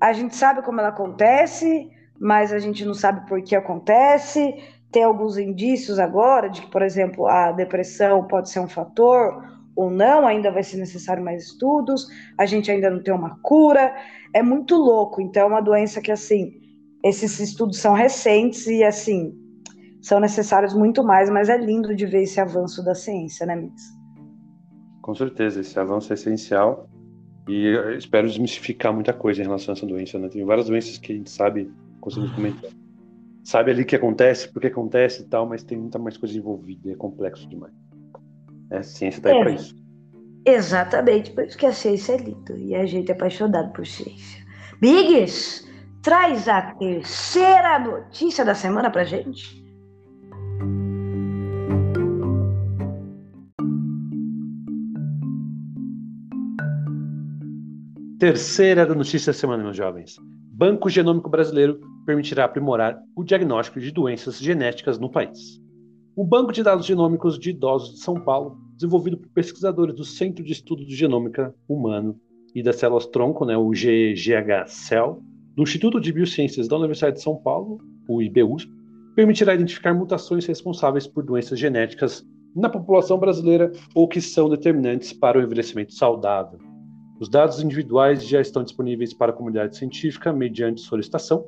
a 0.00 0.12
gente 0.12 0.36
sabe 0.36 0.62
como 0.62 0.80
ela 0.80 0.90
acontece, 0.90 1.90
mas 2.18 2.52
a 2.52 2.58
gente 2.58 2.84
não 2.84 2.94
sabe 2.94 3.26
por 3.26 3.42
que 3.42 3.56
acontece. 3.56 4.54
Tem 4.96 5.04
alguns 5.04 5.36
indícios 5.36 5.98
agora 5.98 6.48
de 6.48 6.62
que, 6.62 6.70
por 6.70 6.80
exemplo, 6.80 7.26
a 7.26 7.52
depressão 7.52 8.26
pode 8.26 8.48
ser 8.48 8.60
um 8.60 8.66
fator 8.66 9.44
ou 9.76 9.90
não, 9.90 10.26
ainda 10.26 10.50
vai 10.50 10.62
ser 10.62 10.78
necessário 10.78 11.22
mais 11.22 11.48
estudos, 11.48 12.06
a 12.38 12.46
gente 12.46 12.70
ainda 12.70 12.88
não 12.88 13.02
tem 13.02 13.12
uma 13.12 13.38
cura, 13.42 13.94
é 14.32 14.42
muito 14.42 14.74
louco. 14.74 15.20
Então, 15.20 15.42
é 15.42 15.44
uma 15.44 15.60
doença 15.60 16.00
que, 16.00 16.10
assim, 16.10 16.50
esses 17.04 17.38
estudos 17.38 17.76
são 17.76 17.92
recentes 17.92 18.66
e, 18.68 18.82
assim, 18.82 19.34
são 20.00 20.18
necessários 20.18 20.72
muito 20.72 21.04
mais, 21.04 21.28
mas 21.28 21.50
é 21.50 21.58
lindo 21.58 21.94
de 21.94 22.06
ver 22.06 22.22
esse 22.22 22.40
avanço 22.40 22.82
da 22.82 22.94
ciência, 22.94 23.44
né, 23.44 23.54
Mix? 23.54 23.82
Com 25.02 25.14
certeza, 25.14 25.60
esse 25.60 25.78
avanço 25.78 26.10
é 26.10 26.14
essencial 26.14 26.88
e 27.46 27.70
espero 27.98 28.26
desmistificar 28.26 28.94
muita 28.94 29.12
coisa 29.12 29.42
em 29.42 29.44
relação 29.44 29.74
a 29.74 29.76
essa 29.76 29.84
doença, 29.84 30.18
né? 30.18 30.30
Tem 30.30 30.42
várias 30.42 30.68
doenças 30.68 30.96
que 30.96 31.12
a 31.12 31.16
gente 31.16 31.28
sabe, 31.28 31.70
conseguimos 32.00 32.34
comentar. 32.34 32.70
Sabe 33.46 33.70
ali 33.70 33.82
o 33.82 33.86
que 33.86 33.94
acontece, 33.94 34.52
por 34.52 34.60
que 34.60 34.66
acontece 34.66 35.22
e 35.22 35.26
tal, 35.26 35.46
mas 35.48 35.62
tem 35.62 35.78
muita 35.78 36.00
mais 36.00 36.16
coisa 36.16 36.36
envolvida, 36.36 36.90
é 36.90 36.96
complexo 36.96 37.48
demais. 37.48 37.72
É, 38.72 38.78
a 38.78 38.82
ciência 38.82 39.20
está 39.20 39.28
aí 39.30 39.36
é, 39.36 39.40
para 39.40 39.50
isso. 39.52 39.76
Exatamente, 40.44 41.30
por 41.30 41.44
isso 41.44 41.56
que 41.56 41.64
a 41.64 41.72
ciência 41.72 42.14
é 42.14 42.16
linda 42.16 42.56
e 42.56 42.74
a 42.74 42.84
gente 42.84 43.08
é 43.08 43.14
apaixonado 43.14 43.72
por 43.72 43.86
ciência. 43.86 44.44
Biggs, 44.80 45.64
traz 46.02 46.48
a 46.48 46.74
terceira 46.74 47.78
notícia 47.78 48.44
da 48.44 48.52
semana 48.52 48.90
para 48.90 49.04
gente. 49.04 49.64
Terceira 58.18 58.92
notícia 58.92 59.32
da 59.32 59.38
semana, 59.38 59.62
meus 59.62 59.76
jovens. 59.76 60.16
Banco 60.58 60.88
Genômico 60.88 61.28
Brasileiro 61.28 61.78
permitirá 62.06 62.46
aprimorar 62.46 62.98
o 63.14 63.22
diagnóstico 63.22 63.78
de 63.78 63.90
doenças 63.90 64.38
genéticas 64.38 64.98
no 64.98 65.10
país. 65.10 65.60
O 66.16 66.24
Banco 66.24 66.50
de 66.50 66.62
Dados 66.62 66.86
Genômicos 66.86 67.38
de 67.38 67.50
Idosos 67.50 67.96
de 67.96 68.00
São 68.00 68.18
Paulo, 68.18 68.56
desenvolvido 68.74 69.18
por 69.18 69.28
pesquisadores 69.34 69.94
do 69.94 70.02
Centro 70.02 70.42
de 70.42 70.52
Estudo 70.52 70.82
de 70.86 70.96
Genômica 70.96 71.54
Humano 71.68 72.18
e 72.54 72.62
das 72.62 72.76
Células-Tronco, 72.76 73.44
né, 73.44 73.54
o 73.54 73.68
GGH-CEL, 73.68 75.20
do 75.54 75.62
Instituto 75.62 76.00
de 76.00 76.10
Biociências 76.10 76.66
da 76.66 76.78
Universidade 76.78 77.16
de 77.16 77.22
São 77.22 77.36
Paulo, 77.36 77.78
o 78.08 78.22
IBUSP, 78.22 78.72
permitirá 79.14 79.54
identificar 79.54 79.92
mutações 79.92 80.46
responsáveis 80.46 81.06
por 81.06 81.22
doenças 81.22 81.58
genéticas 81.58 82.26
na 82.54 82.70
população 82.70 83.18
brasileira 83.18 83.70
ou 83.94 84.08
que 84.08 84.22
são 84.22 84.48
determinantes 84.48 85.12
para 85.12 85.38
o 85.38 85.42
envelhecimento 85.42 85.92
saudável. 85.92 86.65
Os 87.18 87.28
dados 87.30 87.62
individuais 87.62 88.26
já 88.26 88.40
estão 88.40 88.62
disponíveis 88.62 89.14
para 89.14 89.32
a 89.32 89.34
comunidade 89.34 89.76
científica 89.76 90.32
mediante 90.32 90.82
solicitação 90.82 91.46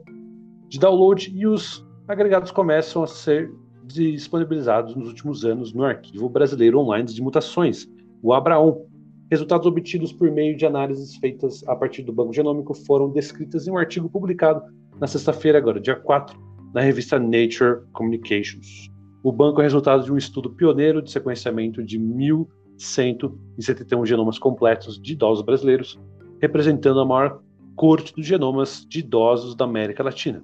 de 0.69 0.79
download 0.79 1.31
e 1.35 1.47
os 1.47 1.87
agregados 2.07 2.51
começam 2.51 3.03
a 3.03 3.07
ser 3.07 3.51
disponibilizados 3.85 4.95
nos 4.95 5.09
últimos 5.09 5.45
anos 5.45 5.73
no 5.73 5.85
Arquivo 5.85 6.29
Brasileiro 6.29 6.79
Online 6.79 7.07
de 7.07 7.23
Mutações, 7.23 7.87
o 8.23 8.33
ABRAON. 8.33 8.87
Resultados 9.31 9.67
obtidos 9.67 10.11
por 10.11 10.31
meio 10.31 10.57
de 10.57 10.65
análises 10.65 11.17
feitas 11.17 11.63
a 11.69 11.77
partir 11.77 12.03
do 12.03 12.13
banco 12.15 12.33
genômico 12.33 12.73
foram 12.73 13.11
descritas 13.11 13.69
em 13.69 13.71
um 13.71 13.77
artigo 13.77 14.09
publicado 14.09 14.63
na 14.99 15.07
sexta-feira, 15.07 15.59
agora, 15.59 15.79
dia 15.79 15.97
4, 15.97 16.39
na 16.73 16.81
revista 16.81 17.19
Nature 17.19 17.83
Communications. 17.93 18.91
O 19.23 19.31
banco 19.31 19.61
é 19.61 19.65
resultado 19.65 20.03
de 20.03 20.13
um 20.13 20.17
estudo 20.17 20.51
pioneiro 20.51 21.03
de 21.03 21.11
sequenciamento 21.11 21.83
de 21.83 21.99
mil 21.99 22.49
171 22.79 24.07
genomas 24.07 24.39
completos 24.39 25.01
de 25.01 25.13
idosos 25.13 25.45
brasileiros, 25.45 25.99
representando 26.41 27.01
a 27.01 27.05
maior 27.05 27.43
corte 27.77 28.15
dos 28.15 28.25
genomas 28.25 28.87
de 28.89 29.01
idosos 29.01 29.55
da 29.55 29.65
América 29.65 30.03
Latina. 30.03 30.43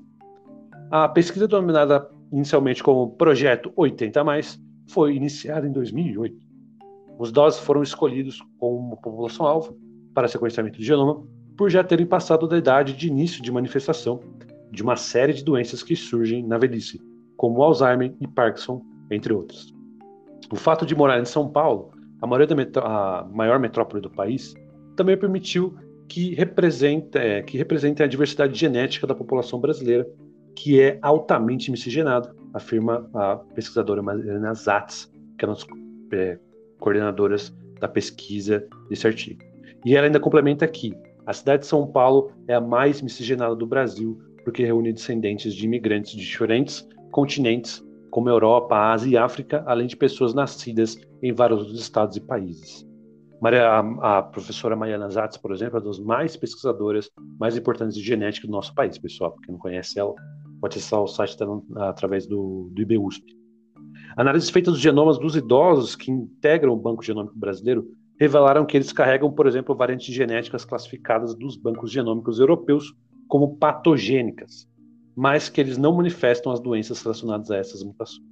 A 0.90 1.08
pesquisa, 1.08 1.48
denominada 1.48 2.08
inicialmente 2.32 2.82
como 2.82 3.12
Projeto 3.12 3.72
80 3.76 4.20
foi 4.88 5.14
iniciada 5.14 5.66
em 5.66 5.72
2008. 5.72 6.36
Os 7.18 7.30
idosos 7.30 7.60
foram 7.60 7.82
escolhidos 7.82 8.42
como 8.58 8.96
população-alvo 8.96 9.76
para 10.12 10.28
sequenciamento 10.28 10.78
de 10.78 10.84
genoma 10.84 11.24
por 11.56 11.70
já 11.70 11.84
terem 11.84 12.06
passado 12.06 12.48
da 12.48 12.58
idade 12.58 12.92
de 12.92 13.06
início 13.06 13.42
de 13.42 13.52
manifestação 13.52 14.20
de 14.70 14.82
uma 14.82 14.96
série 14.96 15.32
de 15.32 15.44
doenças 15.44 15.82
que 15.82 15.94
surgem 15.94 16.44
na 16.44 16.58
velhice, 16.58 17.00
como 17.36 17.62
Alzheimer 17.62 18.12
e 18.20 18.26
Parkinson, 18.26 18.82
entre 19.10 19.32
outras. 19.32 19.72
O 20.52 20.56
fato 20.56 20.84
de 20.84 20.94
morar 20.94 21.20
em 21.20 21.24
São 21.24 21.48
Paulo 21.48 21.92
a, 22.24 23.20
a 23.20 23.24
maior 23.24 23.58
metrópole 23.58 24.00
do 24.00 24.10
país, 24.10 24.54
também 24.96 25.16
permitiu 25.16 25.74
que 26.08 26.34
represente, 26.34 27.16
é, 27.18 27.42
que 27.42 27.56
represente 27.56 28.02
a 28.02 28.06
diversidade 28.06 28.58
genética 28.58 29.06
da 29.06 29.14
população 29.14 29.60
brasileira, 29.60 30.06
que 30.54 30.80
é 30.80 30.98
altamente 31.02 31.70
miscigenado, 31.70 32.34
afirma 32.52 33.08
a 33.14 33.36
pesquisadora 33.36 34.02
Mariana 34.02 34.54
Zatz, 34.54 35.10
que 35.38 35.44
é 35.44 35.48
uma 35.48 35.54
das 35.54 35.66
é, 36.12 36.38
coordenadoras 36.78 37.54
da 37.80 37.88
pesquisa 37.88 38.66
desse 38.88 39.06
artigo. 39.06 39.42
E 39.84 39.96
ela 39.96 40.06
ainda 40.06 40.20
complementa 40.20 40.64
aqui: 40.64 40.94
a 41.26 41.32
cidade 41.32 41.62
de 41.62 41.66
São 41.66 41.86
Paulo 41.86 42.32
é 42.46 42.54
a 42.54 42.60
mais 42.60 43.02
miscigenada 43.02 43.56
do 43.56 43.66
Brasil, 43.66 44.18
porque 44.44 44.64
reúne 44.64 44.92
descendentes 44.92 45.54
de 45.54 45.64
imigrantes 45.64 46.12
de 46.12 46.18
diferentes 46.18 46.86
continentes 47.10 47.84
como 48.14 48.28
Europa, 48.28 48.76
Ásia 48.92 49.10
e 49.10 49.16
África, 49.16 49.64
além 49.66 49.88
de 49.88 49.96
pessoas 49.96 50.32
nascidas 50.32 50.96
em 51.20 51.32
vários 51.32 51.58
outros 51.58 51.80
estados 51.80 52.16
e 52.16 52.20
países. 52.20 52.86
Maria, 53.42 53.68
a, 53.68 54.18
a, 54.18 54.22
professora 54.22 54.76
Mariana 54.76 55.10
Zatz, 55.10 55.36
por 55.36 55.50
exemplo, 55.50 55.78
é 55.78 55.80
uma 55.80 55.86
das 55.88 55.98
mais 55.98 56.36
pesquisadoras 56.36 57.10
mais 57.40 57.56
importantes 57.56 57.96
de 57.96 58.04
genética 58.04 58.46
do 58.46 58.52
nosso 58.52 58.72
país, 58.72 58.96
pessoal. 58.98 59.32
Para 59.32 59.40
quem 59.42 59.52
não 59.54 59.58
conhece 59.58 59.98
ela, 59.98 60.14
pode 60.60 60.78
acessar 60.78 61.02
o 61.02 61.08
site 61.08 61.36
através 61.76 62.24
do, 62.24 62.70
do 62.72 62.82
IBUSP. 62.82 63.24
Análises 64.16 64.48
feitas 64.48 64.74
dos 64.74 64.80
genomas 64.80 65.18
dos 65.18 65.34
idosos 65.34 65.96
que 65.96 66.12
integram 66.12 66.72
o 66.72 66.80
Banco 66.80 67.02
Genômico 67.02 67.36
Brasileiro 67.36 67.84
revelaram 68.16 68.64
que 68.64 68.76
eles 68.76 68.92
carregam, 68.92 69.32
por 69.32 69.48
exemplo, 69.48 69.74
variantes 69.74 70.14
genéticas 70.14 70.64
classificadas 70.64 71.34
dos 71.34 71.56
bancos 71.56 71.90
genômicos 71.90 72.38
europeus 72.38 72.94
como 73.26 73.56
patogênicas, 73.56 74.68
mas 75.16 75.48
que 75.48 75.60
eles 75.60 75.78
não 75.78 75.94
manifestam 75.94 76.52
as 76.52 76.60
doenças 76.60 77.02
relacionadas 77.02 77.50
a 77.50 77.56
essas 77.56 77.82
mutações. 77.82 78.26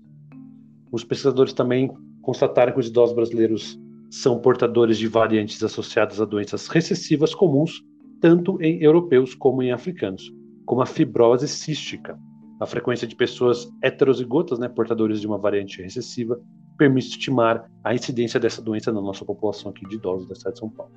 Os 0.90 1.04
pesquisadores 1.04 1.52
também 1.52 1.90
constataram 2.20 2.72
que 2.72 2.80
os 2.80 2.88
idosos 2.88 3.14
brasileiros 3.14 3.78
são 4.10 4.38
portadores 4.38 4.98
de 4.98 5.08
variantes 5.08 5.62
associadas 5.62 6.20
a 6.20 6.24
doenças 6.24 6.68
recessivas 6.68 7.34
comuns, 7.34 7.82
tanto 8.20 8.60
em 8.60 8.82
europeus 8.82 9.34
como 9.34 9.62
em 9.62 9.72
africanos, 9.72 10.30
como 10.66 10.82
a 10.82 10.86
fibrose 10.86 11.48
cística. 11.48 12.18
A 12.60 12.66
frequência 12.66 13.08
de 13.08 13.16
pessoas 13.16 13.68
heterozigotas, 13.82 14.58
né, 14.58 14.68
portadores 14.68 15.20
de 15.20 15.26
uma 15.26 15.38
variante 15.38 15.82
recessiva, 15.82 16.38
permite 16.76 17.08
estimar 17.08 17.70
a 17.82 17.94
incidência 17.94 18.38
dessa 18.38 18.60
doença 18.60 18.92
na 18.92 19.00
nossa 19.00 19.24
população 19.24 19.70
aqui 19.70 19.86
de 19.88 19.96
idosos 19.96 20.28
da 20.28 20.34
cidade 20.34 20.54
de 20.54 20.60
São 20.60 20.70
Paulo. 20.70 20.92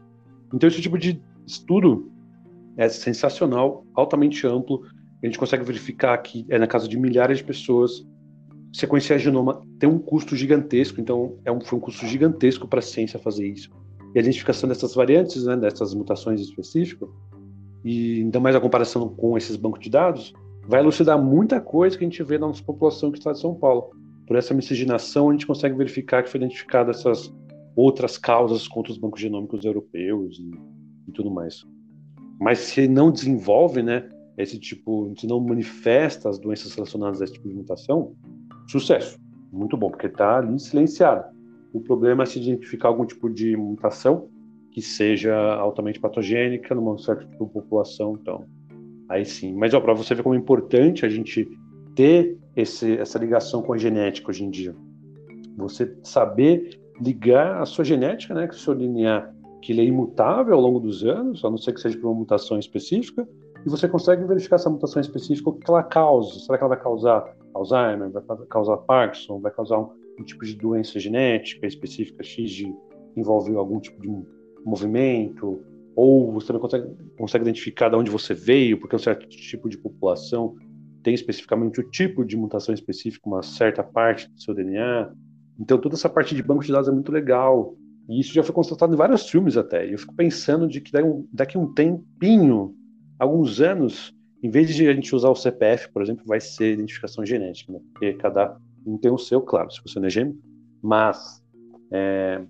Então, 0.53 0.67
esse 0.67 0.81
tipo 0.81 0.97
de 0.97 1.21
estudo 1.47 2.11
é 2.77 2.89
sensacional, 2.89 3.85
altamente 3.93 4.45
amplo. 4.45 4.83
A 5.25 5.27
gente 5.27 5.39
consegue 5.39 5.63
verificar 5.63 6.15
que 6.19 6.45
é 6.49 6.59
na 6.59 6.67
casa 6.67 6.87
de 6.87 6.99
milhares 6.99 7.39
de 7.39 7.43
pessoas 7.43 8.05
sequenciar 8.71 9.17
genoma 9.17 9.65
tem 9.79 9.89
um 9.89 9.97
custo 9.97 10.35
gigantesco, 10.35 11.01
então 11.01 11.39
é 11.43 11.51
um, 11.51 11.59
foi 11.59 11.79
um 11.79 11.81
custo 11.81 12.05
gigantesco 12.05 12.67
para 12.67 12.77
a 12.77 12.81
ciência 12.81 13.17
fazer 13.17 13.47
isso. 13.47 13.71
E 14.13 14.19
a 14.19 14.21
identificação 14.21 14.69
dessas 14.69 14.93
variantes, 14.93 15.45
né, 15.45 15.57
dessas 15.57 15.95
mutações 15.95 16.39
específicas, 16.41 17.09
e 17.83 18.21
ainda 18.21 18.39
mais 18.39 18.55
a 18.55 18.59
comparação 18.59 19.09
com 19.09 19.35
esses 19.35 19.55
bancos 19.55 19.79
de 19.79 19.89
dados, 19.89 20.31
vai 20.67 20.79
elucidar 20.81 21.19
muita 21.19 21.59
coisa 21.59 21.97
que 21.97 22.03
a 22.03 22.07
gente 22.07 22.21
vê 22.21 22.37
na 22.37 22.45
nossa 22.47 22.63
população 22.63 23.11
que 23.11 23.17
está 23.17 23.31
de 23.31 23.39
São 23.39 23.55
Paulo. 23.55 23.91
Por 24.27 24.35
essa 24.35 24.53
miscigenação, 24.53 25.29
a 25.29 25.31
gente 25.31 25.47
consegue 25.47 25.75
verificar 25.75 26.21
que 26.21 26.29
foi 26.29 26.39
identificado 26.39 26.91
essas 26.91 27.33
outras 27.75 28.15
causas 28.15 28.67
contra 28.67 28.91
os 28.91 28.97
bancos 28.99 29.21
genômicos 29.21 29.65
europeus 29.65 30.37
e, 30.37 30.51
e 31.07 31.11
tudo 31.13 31.31
mais. 31.31 31.65
Mas 32.39 32.59
se 32.59 32.87
não 32.87 33.11
desenvolve, 33.11 33.81
né, 33.81 34.07
esse 34.37 34.59
tipo, 34.59 35.13
se 35.17 35.27
não 35.27 35.39
manifesta 35.39 36.29
as 36.29 36.37
doenças 36.37 36.73
relacionadas 36.73 37.21
a 37.21 37.25
esse 37.25 37.33
tipo 37.33 37.47
de 37.47 37.55
mutação, 37.55 38.13
Sucesso. 38.67 39.19
Muito 39.51 39.77
bom, 39.77 39.89
porque 39.89 40.07
está 40.07 40.37
ali 40.37 40.59
silenciado. 40.59 41.23
O 41.71 41.79
problema 41.79 42.23
é 42.23 42.25
se 42.25 42.39
identificar 42.39 42.89
algum 42.89 43.05
tipo 43.05 43.29
de 43.29 43.55
mutação 43.55 44.29
que 44.71 44.81
seja 44.81 45.35
altamente 45.55 45.99
patogênica 45.99 46.75
numa 46.75 46.97
certa 46.97 47.25
tipo 47.25 47.45
de 47.45 47.51
população, 47.51 48.17
então 48.19 48.45
aí 49.07 49.23
sim. 49.25 49.53
Mas 49.53 49.71
para 49.71 49.93
você 49.93 50.15
ver 50.15 50.23
como 50.23 50.35
é 50.35 50.37
importante 50.37 51.05
a 51.05 51.09
gente 51.09 51.47
ter 51.95 52.37
esse, 52.55 52.97
essa 52.97 53.17
ligação 53.17 53.61
com 53.61 53.73
a 53.73 53.77
genética 53.77 54.29
hoje 54.29 54.43
em 54.43 54.49
dia. 54.49 54.75
Você 55.57 55.95
saber 56.03 56.81
ligar 56.99 57.61
a 57.61 57.65
sua 57.65 57.85
genética, 57.85 58.33
né, 58.33 58.47
que 58.47 58.55
o 58.55 58.57
seu 58.57 58.75
DNA, 58.75 59.29
que 59.61 59.71
ele 59.71 59.81
é 59.81 59.85
imutável 59.85 60.53
ao 60.55 60.61
longo 60.61 60.79
dos 60.79 61.05
anos, 61.05 61.43
a 61.45 61.49
não 61.49 61.57
ser 61.57 61.73
que 61.73 61.79
seja 61.79 61.97
por 61.97 62.07
uma 62.07 62.19
mutação 62.19 62.59
específica, 62.59 63.27
e 63.65 63.69
você 63.69 63.87
consegue 63.87 64.23
verificar 64.25 64.57
essa 64.57 64.69
mutação 64.69 65.01
específica, 65.01 65.49
o 65.49 65.53
que 65.53 65.69
ela 65.69 65.81
causa. 65.81 66.39
Será 66.39 66.57
que 66.57 66.63
ela 66.63 66.75
vai 66.75 66.83
causar 66.83 67.35
Alzheimer, 67.53 68.11
vai 68.11 68.23
causar 68.47 68.77
Parkinson, 68.77 69.39
vai 69.39 69.51
causar 69.51 69.79
um, 69.79 69.89
um 70.19 70.23
tipo 70.23 70.45
de 70.45 70.55
doença 70.55 70.99
genética 70.99 71.65
específica 71.65 72.23
X 72.23 72.51
de 72.51 72.73
envolver 73.15 73.55
algum 73.55 73.79
tipo 73.79 73.99
de 74.01 74.09
movimento, 74.63 75.63
ou 75.95 76.31
você 76.31 76.47
também 76.47 76.61
consegue, 76.61 76.87
consegue 77.17 77.43
identificar 77.43 77.89
de 77.89 77.95
onde 77.95 78.11
você 78.11 78.33
veio, 78.33 78.79
porque 78.79 78.95
um 78.95 78.99
certo 78.99 79.27
tipo 79.27 79.69
de 79.69 79.77
população 79.77 80.55
tem 81.01 81.13
especificamente 81.13 81.79
o 81.79 81.89
tipo 81.89 82.25
de 82.25 82.35
mutação 82.35 82.73
específica, 82.73 83.27
uma 83.27 83.41
certa 83.41 83.83
parte 83.83 84.29
do 84.29 84.41
seu 84.41 84.53
DNA. 84.53 85.11
Então, 85.59 85.77
toda 85.77 85.95
essa 85.95 86.09
parte 86.09 86.35
de 86.35 86.43
banco 86.43 86.63
de 86.63 86.71
dados 86.71 86.89
é 86.89 86.91
muito 86.91 87.11
legal. 87.11 87.75
E 88.09 88.19
isso 88.19 88.33
já 88.33 88.43
foi 88.43 88.53
constatado 88.53 88.93
em 88.93 88.97
vários 88.97 89.29
filmes 89.29 89.55
até. 89.55 89.87
E 89.87 89.93
eu 89.93 89.99
fico 89.99 90.13
pensando 90.13 90.67
de 90.67 90.81
que 90.81 90.91
daqui 90.91 91.07
daqui 91.31 91.57
um 91.57 91.73
tempinho, 91.73 92.75
alguns 93.19 93.61
anos, 93.61 94.13
em 94.43 94.49
vez 94.49 94.73
de 94.73 94.87
a 94.87 94.93
gente 94.93 95.15
usar 95.15 95.29
o 95.29 95.35
CPF, 95.35 95.91
por 95.91 96.01
exemplo, 96.01 96.23
vai 96.25 96.39
ser 96.39 96.73
identificação 96.73 97.25
genética, 97.25 97.73
né? 97.73 97.79
porque 97.91 98.13
cada 98.13 98.57
um 98.85 98.97
tem 98.97 99.11
o 99.11 99.17
seu, 99.17 99.41
claro, 99.41 99.71
se 99.71 99.81
você 99.85 99.99
não 99.99 100.07
é 100.07 100.09
gêmeo, 100.09 100.37
mas 100.81 101.43
é, 101.91 102.41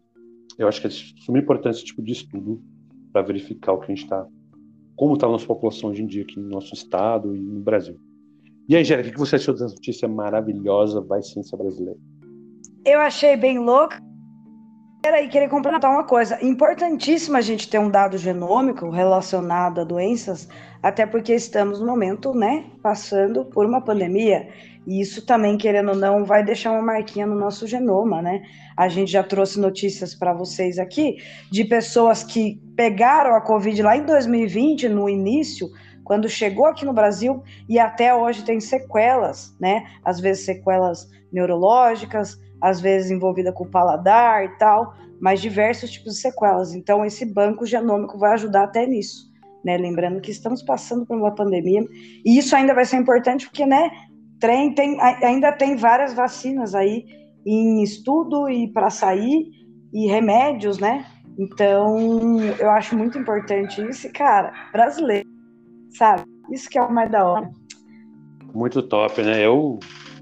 eu 0.58 0.68
acho 0.68 0.82
que 0.82 0.88
é 0.88 0.90
de 0.90 1.16
suma 1.24 1.40
importância 1.40 1.80
esse 1.80 1.86
tipo 1.86 2.02
de 2.02 2.12
estudo 2.12 2.62
para 3.12 3.22
verificar 3.22 3.74
o 3.74 3.80
que 3.80 3.86
a 3.86 3.96
gente 3.96 4.04
está, 4.04 4.28
como 4.96 5.14
está 5.14 5.28
a 5.28 5.32
nossa 5.32 5.46
população 5.46 5.90
hoje 5.90 6.04
em 6.04 6.08
dia 6.08 6.24
aqui 6.24 6.40
no 6.40 6.50
nosso 6.50 6.74
estado 6.74 7.36
e 7.36 7.40
no 7.40 7.62
Brasil. 7.62 7.98
E 8.68 8.76
aí, 8.76 8.84
Jéssica, 8.84 9.10
o 9.10 9.14
que 9.14 9.20
você 9.20 9.36
achou 9.36 9.54
dessa 9.54 9.68
notícia 9.68 10.08
maravilhosa 10.08 11.00
Vai 11.00 11.22
Ciência 11.22 11.58
Brasileira? 11.58 12.00
Eu 12.84 13.00
achei 13.00 13.38
bem 13.38 13.60
louca. 13.60 14.02
Peraí, 15.06 15.28
queria 15.28 15.48
complementar 15.48 15.92
uma 15.92 16.04
coisa. 16.04 16.44
Importantíssimo 16.44 17.38
a 17.38 17.42
gente 17.42 17.70
ter 17.70 17.78
um 17.78 17.92
dado 17.92 18.18
genômico 18.18 18.90
relacionado 18.90 19.80
a 19.80 19.84
doenças, 19.84 20.50
até 20.82 21.06
porque 21.06 21.32
estamos 21.32 21.80
no 21.80 21.86
momento, 21.86 22.34
né, 22.34 22.66
passando 22.82 23.46
por 23.46 23.68
uma 23.68 23.80
pandemia. 23.80 24.50
E 24.88 25.00
isso 25.00 25.24
também, 25.24 25.60
querendo 25.60 25.90
ou 25.90 25.96
não, 25.96 26.26
vai 26.26 26.44
deixar 26.44 26.72
uma 26.72 26.82
marquinha 26.82 27.28
no 27.28 27.36
nosso 27.36 27.68
genoma, 27.68 28.20
né? 28.20 28.42
A 28.76 28.88
gente 28.88 29.12
já 29.12 29.22
trouxe 29.22 29.60
notícias 29.60 30.16
para 30.16 30.34
vocês 30.34 30.80
aqui 30.80 31.18
de 31.52 31.64
pessoas 31.66 32.24
que 32.24 32.60
pegaram 32.76 33.36
a 33.36 33.42
Covid 33.42 33.80
lá 33.84 33.96
em 33.96 34.06
2020, 34.08 34.90
no 34.90 35.08
início, 35.08 35.70
quando 36.04 36.28
chegou 36.28 36.66
aqui 36.66 36.84
no 36.84 36.94
Brasil, 36.94 37.44
e 37.70 37.78
até 37.78 38.12
hoje 38.16 38.44
tem 38.44 38.60
sequelas, 38.60 39.56
né? 39.60 39.84
Às 40.04 40.20
vezes 40.20 40.46
sequelas 40.46 41.08
neurológicas, 41.32 42.40
às 42.62 42.80
vezes 42.80 43.12
envolvida 43.12 43.52
com 43.52 43.64
o 43.64 43.70
paladar 43.70 44.46
e 44.46 44.50
tal, 44.58 44.94
mas 45.20 45.42
diversos 45.42 45.92
tipos 45.92 46.16
de 46.16 46.20
sequelas. 46.20 46.74
Então, 46.74 47.06
esse 47.06 47.26
banco 47.26 47.66
genômico 47.66 48.18
vai 48.18 48.34
ajudar 48.34 48.64
até 48.64 48.86
nisso. 48.86 49.32
Né? 49.64 49.78
Lembrando 49.78 50.22
que 50.22 50.32
estamos 50.32 50.62
passando 50.62 51.06
por 51.06 51.18
uma 51.18 51.34
pandemia, 51.34 51.84
e 52.26 52.38
isso 52.38 52.56
ainda 52.56 52.74
vai 52.74 52.86
ser 52.86 52.98
importante 52.98 53.46
porque 53.48 53.66
né, 53.66 53.90
tem, 54.40 54.98
ainda 55.02 55.52
tem 55.52 55.76
várias 55.76 56.14
vacinas 56.14 56.76
aí 56.76 57.06
em 57.46 57.82
estudo 57.84 58.50
e 58.50 58.72
para 58.72 58.90
sair, 58.90 59.50
e 59.94 60.08
remédios, 60.08 60.78
né? 60.78 61.06
Então, 61.40 62.42
eu 62.60 62.70
acho 62.72 62.98
muito 62.98 63.18
importante 63.18 63.82
isso, 63.88 64.12
cara, 64.12 64.52
brasileiro, 64.74 65.28
sabe? 65.92 66.24
Isso 66.52 66.70
que 66.70 66.78
é 66.78 66.82
o 66.82 66.92
mais 66.92 67.10
da 67.10 67.24
hora. 67.24 67.50
Muito 68.54 68.82
top, 68.84 69.22
né? 69.22 69.46
Eu, 69.46 69.80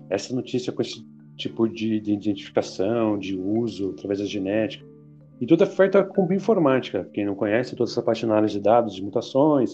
essa 0.09 0.33
notícia 0.35 0.71
com 0.71 0.81
esse 0.83 1.03
tipo 1.37 1.67
de, 1.67 1.99
de 1.99 2.13
identificação, 2.13 3.17
de 3.17 3.37
uso 3.37 3.91
através 3.91 4.19
da 4.19 4.25
genética. 4.25 4.85
E 5.41 5.45
tudo 5.45 5.63
é 5.63 5.67
feito 5.67 6.03
com 6.05 6.25
bioinformática. 6.25 7.09
Quem 7.13 7.25
não 7.25 7.35
conhece, 7.35 7.75
toda 7.75 7.89
essa 7.89 8.01
parte 8.01 8.19
de 8.19 8.25
análise 8.25 8.53
de 8.53 8.61
dados, 8.61 8.95
de 8.95 9.03
mutações, 9.03 9.73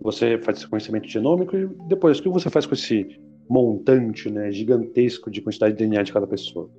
você 0.00 0.38
faz 0.38 0.58
esse 0.58 0.68
conhecimento 0.68 1.08
genômico 1.08 1.56
e 1.56 1.66
depois, 1.88 2.18
o 2.18 2.22
que 2.22 2.28
você 2.28 2.50
faz 2.50 2.66
com 2.66 2.74
esse 2.74 3.20
montante 3.48 4.30
né, 4.30 4.50
gigantesco 4.50 5.30
de 5.30 5.40
quantidade 5.40 5.74
de 5.74 5.78
DNA 5.78 6.02
de 6.02 6.12
cada 6.12 6.26
pessoa? 6.26 6.70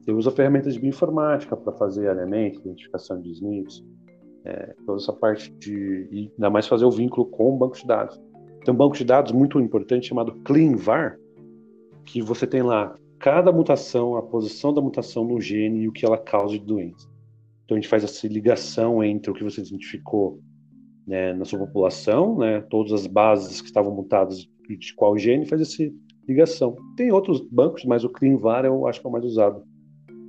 Você 0.00 0.12
usa 0.12 0.30
ferramentas 0.30 0.74
de 0.74 0.80
bioinformática 0.80 1.56
para 1.56 1.72
fazer 1.72 2.08
alinhamento, 2.08 2.60
identificação 2.60 3.20
de 3.20 3.30
SNPs, 3.32 3.84
é, 4.44 4.74
toda 4.86 4.98
essa 4.98 5.12
parte 5.12 5.52
de. 5.58 6.08
E 6.10 6.32
ainda 6.34 6.48
mais 6.48 6.66
fazer 6.66 6.84
o 6.84 6.90
vínculo 6.90 7.26
com 7.26 7.54
o 7.54 7.58
banco 7.58 7.76
de 7.76 7.86
dados. 7.86 8.20
Tem 8.64 8.72
um 8.72 8.76
banco 8.76 8.96
de 8.96 9.04
dados 9.04 9.32
muito 9.32 9.60
importante 9.60 10.08
chamado 10.08 10.34
CleanVar, 10.44 11.18
que 12.04 12.22
você 12.22 12.46
tem 12.46 12.62
lá 12.62 12.94
cada 13.20 13.52
mutação, 13.52 14.16
a 14.16 14.22
posição 14.22 14.72
da 14.72 14.80
mutação 14.80 15.24
no 15.24 15.38
gene 15.40 15.82
e 15.82 15.88
o 15.88 15.92
que 15.92 16.06
ela 16.06 16.16
causa 16.16 16.58
de 16.58 16.64
doença. 16.64 17.06
Então 17.64 17.76
a 17.76 17.80
gente 17.80 17.88
faz 17.88 18.02
essa 18.02 18.26
ligação 18.26 19.04
entre 19.04 19.30
o 19.30 19.34
que 19.34 19.44
você 19.44 19.60
identificou 19.60 20.40
né, 21.06 21.34
na 21.34 21.44
sua 21.44 21.58
população, 21.58 22.38
né, 22.38 22.62
todas 22.62 22.92
as 22.92 23.06
bases 23.06 23.60
que 23.60 23.66
estavam 23.68 23.94
mutadas 23.94 24.48
de 24.68 24.94
qual 24.94 25.18
gene, 25.18 25.46
faz 25.46 25.60
essa 25.60 25.92
ligação. 26.26 26.74
Tem 26.96 27.12
outros 27.12 27.40
bancos, 27.40 27.84
mas 27.84 28.04
o 28.04 28.08
CleanVar 28.08 28.64
eu 28.64 28.86
acho 28.86 29.00
que 29.00 29.06
é 29.06 29.10
o 29.10 29.12
mais 29.12 29.24
usado. 29.24 29.62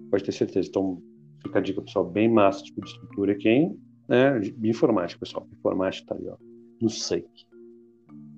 Pode 0.10 0.24
ter 0.24 0.34
certeza. 0.34 0.68
Então 0.68 1.02
fica 1.42 1.60
a 1.60 1.62
dica, 1.62 1.82
pessoal, 1.82 2.06
bem 2.06 2.28
massa, 2.28 2.64
tipo 2.64 2.82
de 2.82 2.90
estrutura. 2.90 3.36
Quem, 3.36 3.80
né, 4.10 4.42
informática, 4.64 5.20
pessoal. 5.20 5.48
Informática 5.58 6.08
tá 6.08 6.16
ali, 6.16 6.28
ó, 6.28 6.36
no 6.82 6.90
SEIC. 6.90 7.28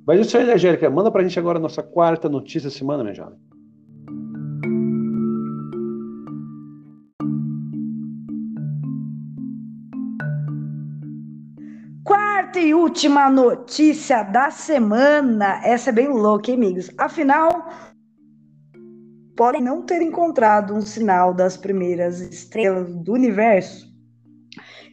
Mas 0.06 0.20
isso 0.20 0.38
aí, 0.38 0.52
Angélica, 0.52 0.90
manda 0.90 1.10
pra 1.10 1.24
gente 1.24 1.40
agora 1.40 1.58
a 1.58 1.62
nossa 1.62 1.82
quarta 1.82 2.30
notícia 2.30 2.70
da 2.70 2.76
semana, 2.76 3.04
minha 3.04 3.16
jovem. 3.16 3.40
Última 12.84 13.30
notícia 13.30 14.24
da 14.24 14.52
semana. 14.52 15.62
Essa 15.64 15.90
é 15.90 15.94
bem 15.94 16.10
louca, 16.10 16.52
hein, 16.52 16.58
amigos? 16.58 16.92
Afinal, 16.98 17.70
podem 19.38 19.62
não 19.62 19.84
ter 19.84 20.02
encontrado 20.02 20.74
um 20.74 20.82
sinal 20.82 21.34
das 21.34 21.56
primeiras 21.56 22.20
estrelas 22.20 22.94
do 22.94 23.14
universo. 23.14 23.88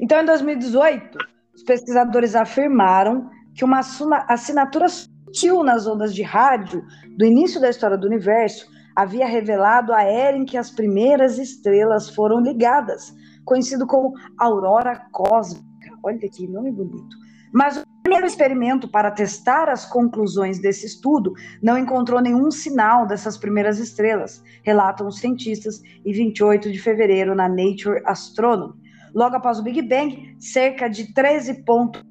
Então, 0.01 0.23
em 0.23 0.25
2018, 0.25 1.19
os 1.53 1.65
pesquisadores 1.65 2.37
afirmaram 2.37 3.29
que 3.57 3.65
uma 3.65 3.81
assinatura 4.29 4.89
sutil 4.89 5.65
nas 5.65 5.85
ondas 5.85 6.15
de 6.15 6.23
rádio 6.23 6.85
do 7.19 7.25
início 7.25 7.61
da 7.61 7.71
história 7.71 7.99
do 7.99 8.07
universo 8.07 8.71
havia 8.95 9.27
revelado 9.27 9.93
a 9.93 10.05
era 10.05 10.37
em 10.37 10.45
que 10.45 10.57
as 10.57 10.71
primeiras 10.71 11.39
estrelas 11.39 12.09
foram 12.09 12.41
ligadas, 12.41 13.13
conhecido 13.45 13.85
como 13.85 14.13
aurora 14.39 15.09
cósmica. 15.11 15.67
Olha 16.05 16.19
que 16.19 16.47
nome 16.47 16.71
bonito. 16.71 17.20
Mas 17.53 17.77
o 17.77 17.85
primeiro 18.03 18.27
experimento 18.27 18.89
para 18.89 19.11
testar 19.11 19.69
as 19.69 19.85
conclusões 19.85 20.61
desse 20.61 20.87
estudo 20.87 21.33
não 21.63 21.77
encontrou 21.77 22.21
nenhum 22.21 22.51
sinal 22.51 23.07
dessas 23.07 23.37
primeiras 23.37 23.79
estrelas, 23.79 24.43
relatam 24.63 25.09
os 25.09 25.19
cientistas 25.19 25.83
em 26.05 26.13
28 26.13 26.71
de 26.71 26.79
fevereiro 26.79 27.35
na 27.35 27.49
Nature 27.49 28.03
Astronomy. 28.07 28.75
Logo 29.15 29.37
após 29.37 29.59
o 29.59 29.63
Big 29.63 29.83
Bang, 29.83 30.37
cerca 30.39 30.89
de 30.89 31.13
13 31.13 31.65
pontos 31.65 32.03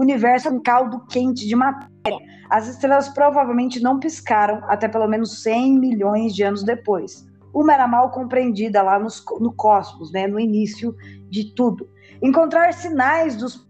o 0.00 0.02
universo 0.02 0.48
é 0.48 0.50
um 0.50 0.62
caldo 0.62 1.04
quente 1.06 1.46
de 1.46 1.54
matéria. 1.54 2.18
As 2.48 2.68
estrelas 2.68 3.08
provavelmente 3.08 3.80
não 3.80 3.98
piscaram 3.98 4.62
até 4.64 4.88
pelo 4.88 5.06
menos 5.06 5.42
100 5.42 5.78
milhões 5.78 6.34
de 6.34 6.42
anos 6.42 6.62
depois. 6.64 7.26
Uma 7.52 7.74
era 7.74 7.86
mal 7.86 8.10
compreendida 8.10 8.82
lá 8.82 8.98
nos, 8.98 9.22
no 9.40 9.52
cosmos, 9.52 10.12
né, 10.12 10.26
no 10.26 10.38
início 10.38 10.94
de 11.28 11.54
tudo. 11.54 11.88
Encontrar 12.22 12.72
sinais 12.74 13.36
dos 13.36 13.68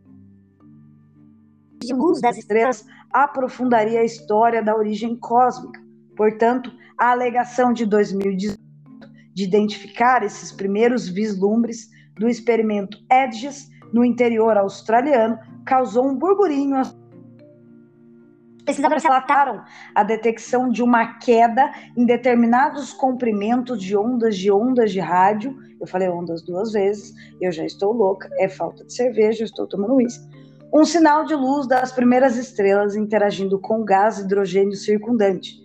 luz 1.92 2.20
das 2.20 2.36
estrelas 2.36 2.84
aprofundaria 3.10 4.00
a 4.00 4.04
história 4.04 4.62
da 4.62 4.76
origem 4.76 5.16
cósmica. 5.16 5.80
Portanto, 6.16 6.70
a 6.98 7.12
alegação 7.12 7.72
de 7.72 7.86
2018 7.86 8.60
de 9.32 9.44
identificar 9.44 10.22
esses 10.22 10.52
primeiros 10.52 11.08
vislumbres 11.08 11.88
do 12.16 12.28
experimento 12.28 12.98
EDGES 13.10 13.70
no 13.92 14.04
interior 14.04 14.56
australiano 14.58 15.38
causou 15.64 16.06
um 16.06 16.16
burburinho. 16.16 16.82
Pesquisadores 18.64 19.02
relataram 19.02 19.62
a 19.94 20.02
detecção 20.02 20.68
de 20.68 20.82
uma 20.82 21.18
queda 21.18 21.70
em 21.96 22.04
determinados 22.04 22.92
comprimentos 22.92 23.82
de 23.82 23.96
ondas 23.96 24.36
de 24.36 24.52
ondas 24.52 24.92
de 24.92 25.00
rádio. 25.00 25.56
Eu 25.80 25.86
falei 25.86 26.08
ondas 26.08 26.42
duas 26.42 26.72
vezes, 26.72 27.14
eu 27.40 27.50
já 27.50 27.64
estou 27.64 27.92
louca, 27.92 28.28
é 28.38 28.48
falta 28.48 28.84
de 28.84 28.92
cerveja, 28.92 29.42
eu 29.42 29.46
estou 29.46 29.66
tomando 29.66 29.94
uísque. 29.94 30.28
Um 30.72 30.84
sinal 30.84 31.24
de 31.24 31.34
luz 31.34 31.66
das 31.66 31.90
primeiras 31.90 32.36
estrelas 32.36 32.94
interagindo 32.94 33.58
com 33.58 33.84
gás 33.84 34.18
hidrogênio 34.18 34.76
circundante. 34.76 35.58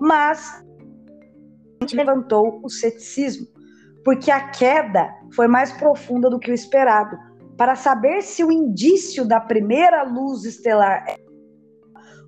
Mas 0.00 0.64
levantou 1.92 2.60
o 2.62 2.70
ceticismo, 2.70 3.46
porque 4.04 4.30
a 4.30 4.48
queda 4.48 5.12
foi 5.34 5.46
mais 5.46 5.72
profunda 5.72 6.30
do 6.30 6.38
que 6.38 6.50
o 6.50 6.54
esperado 6.54 7.16
para 7.56 7.74
saber 7.74 8.22
se 8.22 8.44
o 8.44 8.52
indício 8.52 9.26
da 9.26 9.40
primeira 9.40 10.02
luz 10.02 10.44
estelar 10.44 11.04
é 11.08 11.25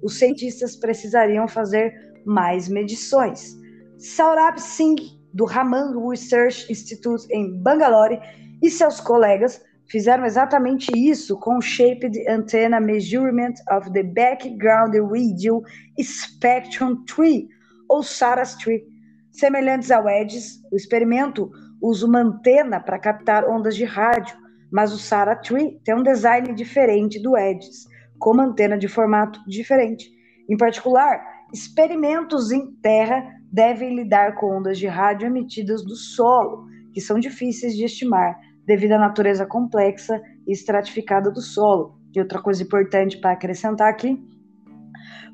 os 0.03 0.19
cientistas 0.19 0.77
precisariam 0.77 1.49
fazer 1.49 1.93
mais 2.25 2.69
medições. 2.69 3.57
Saurabh 3.97 4.59
Singh, 4.59 5.19
do 5.33 5.45
Raman 5.45 5.93
Research 6.09 6.71
Institute 6.71 7.27
em 7.33 7.61
Bangalore, 7.61 8.19
e 8.63 8.71
seus 8.71 9.01
colegas 9.01 9.61
fizeram 9.91 10.25
exatamente 10.25 10.91
isso 10.95 11.39
com 11.39 11.59
o 11.59 11.63
Shaped 11.63 12.13
Antenna 12.29 12.81
Measurement 12.81 13.55
of 13.71 13.93
the 13.93 14.03
Background 14.03 14.95
Radio 14.95 15.63
Spectrum 16.01 17.05
Tree, 17.05 17.49
ou 17.89 18.03
SARAS 18.03 18.55
Tree. 18.57 18.85
Semelhantes 19.33 19.91
ao 19.91 20.09
EDS, 20.09 20.61
o 20.73 20.77
experimento 20.77 21.51
usa 21.81 22.07
uma 22.07 22.21
antena 22.21 22.81
para 22.81 22.99
captar 22.99 23.49
ondas 23.49 23.77
de 23.77 23.85
rádio, 23.85 24.37
mas 24.71 24.93
o 24.93 24.99
Sara 24.99 25.37
Tree 25.37 25.81
tem 25.85 25.95
um 25.95 26.03
design 26.03 26.53
diferente 26.55 27.21
do 27.23 27.37
Edis, 27.37 27.87
com 28.19 28.33
uma 28.33 28.45
antena 28.45 28.77
de 28.77 28.89
formato 28.89 29.41
diferente. 29.47 30.11
Em 30.49 30.57
particular, 30.57 31.21
experimentos 31.53 32.51
em 32.51 32.73
terra 32.83 33.25
devem 33.51 33.95
lidar 33.95 34.35
com 34.35 34.59
ondas 34.59 34.79
de 34.79 34.87
rádio 34.87 35.27
emitidas 35.27 35.85
do 35.85 35.95
solo, 35.95 36.67
que 36.93 37.01
são 37.01 37.19
difíceis 37.19 37.77
de 37.77 37.85
estimar 37.85 38.39
devido 38.67 38.93
à 38.93 38.99
natureza 38.99 39.47
complexa 39.47 40.21
e 40.47 40.53
estratificada 40.53 41.31
do 41.31 41.41
solo. 41.41 41.99
E 42.15 42.21
outra 42.21 42.41
coisa 42.41 42.63
importante 42.63 43.19
para 43.19 43.33
acrescentar 43.33 43.89
aqui, 43.89 44.19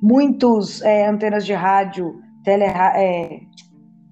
muitos 0.02 0.82
é, 0.82 1.06
antenas 1.06 1.46
de 1.46 1.52
rádio, 1.52 2.20
tele, 2.44 2.64
é, 2.64 3.40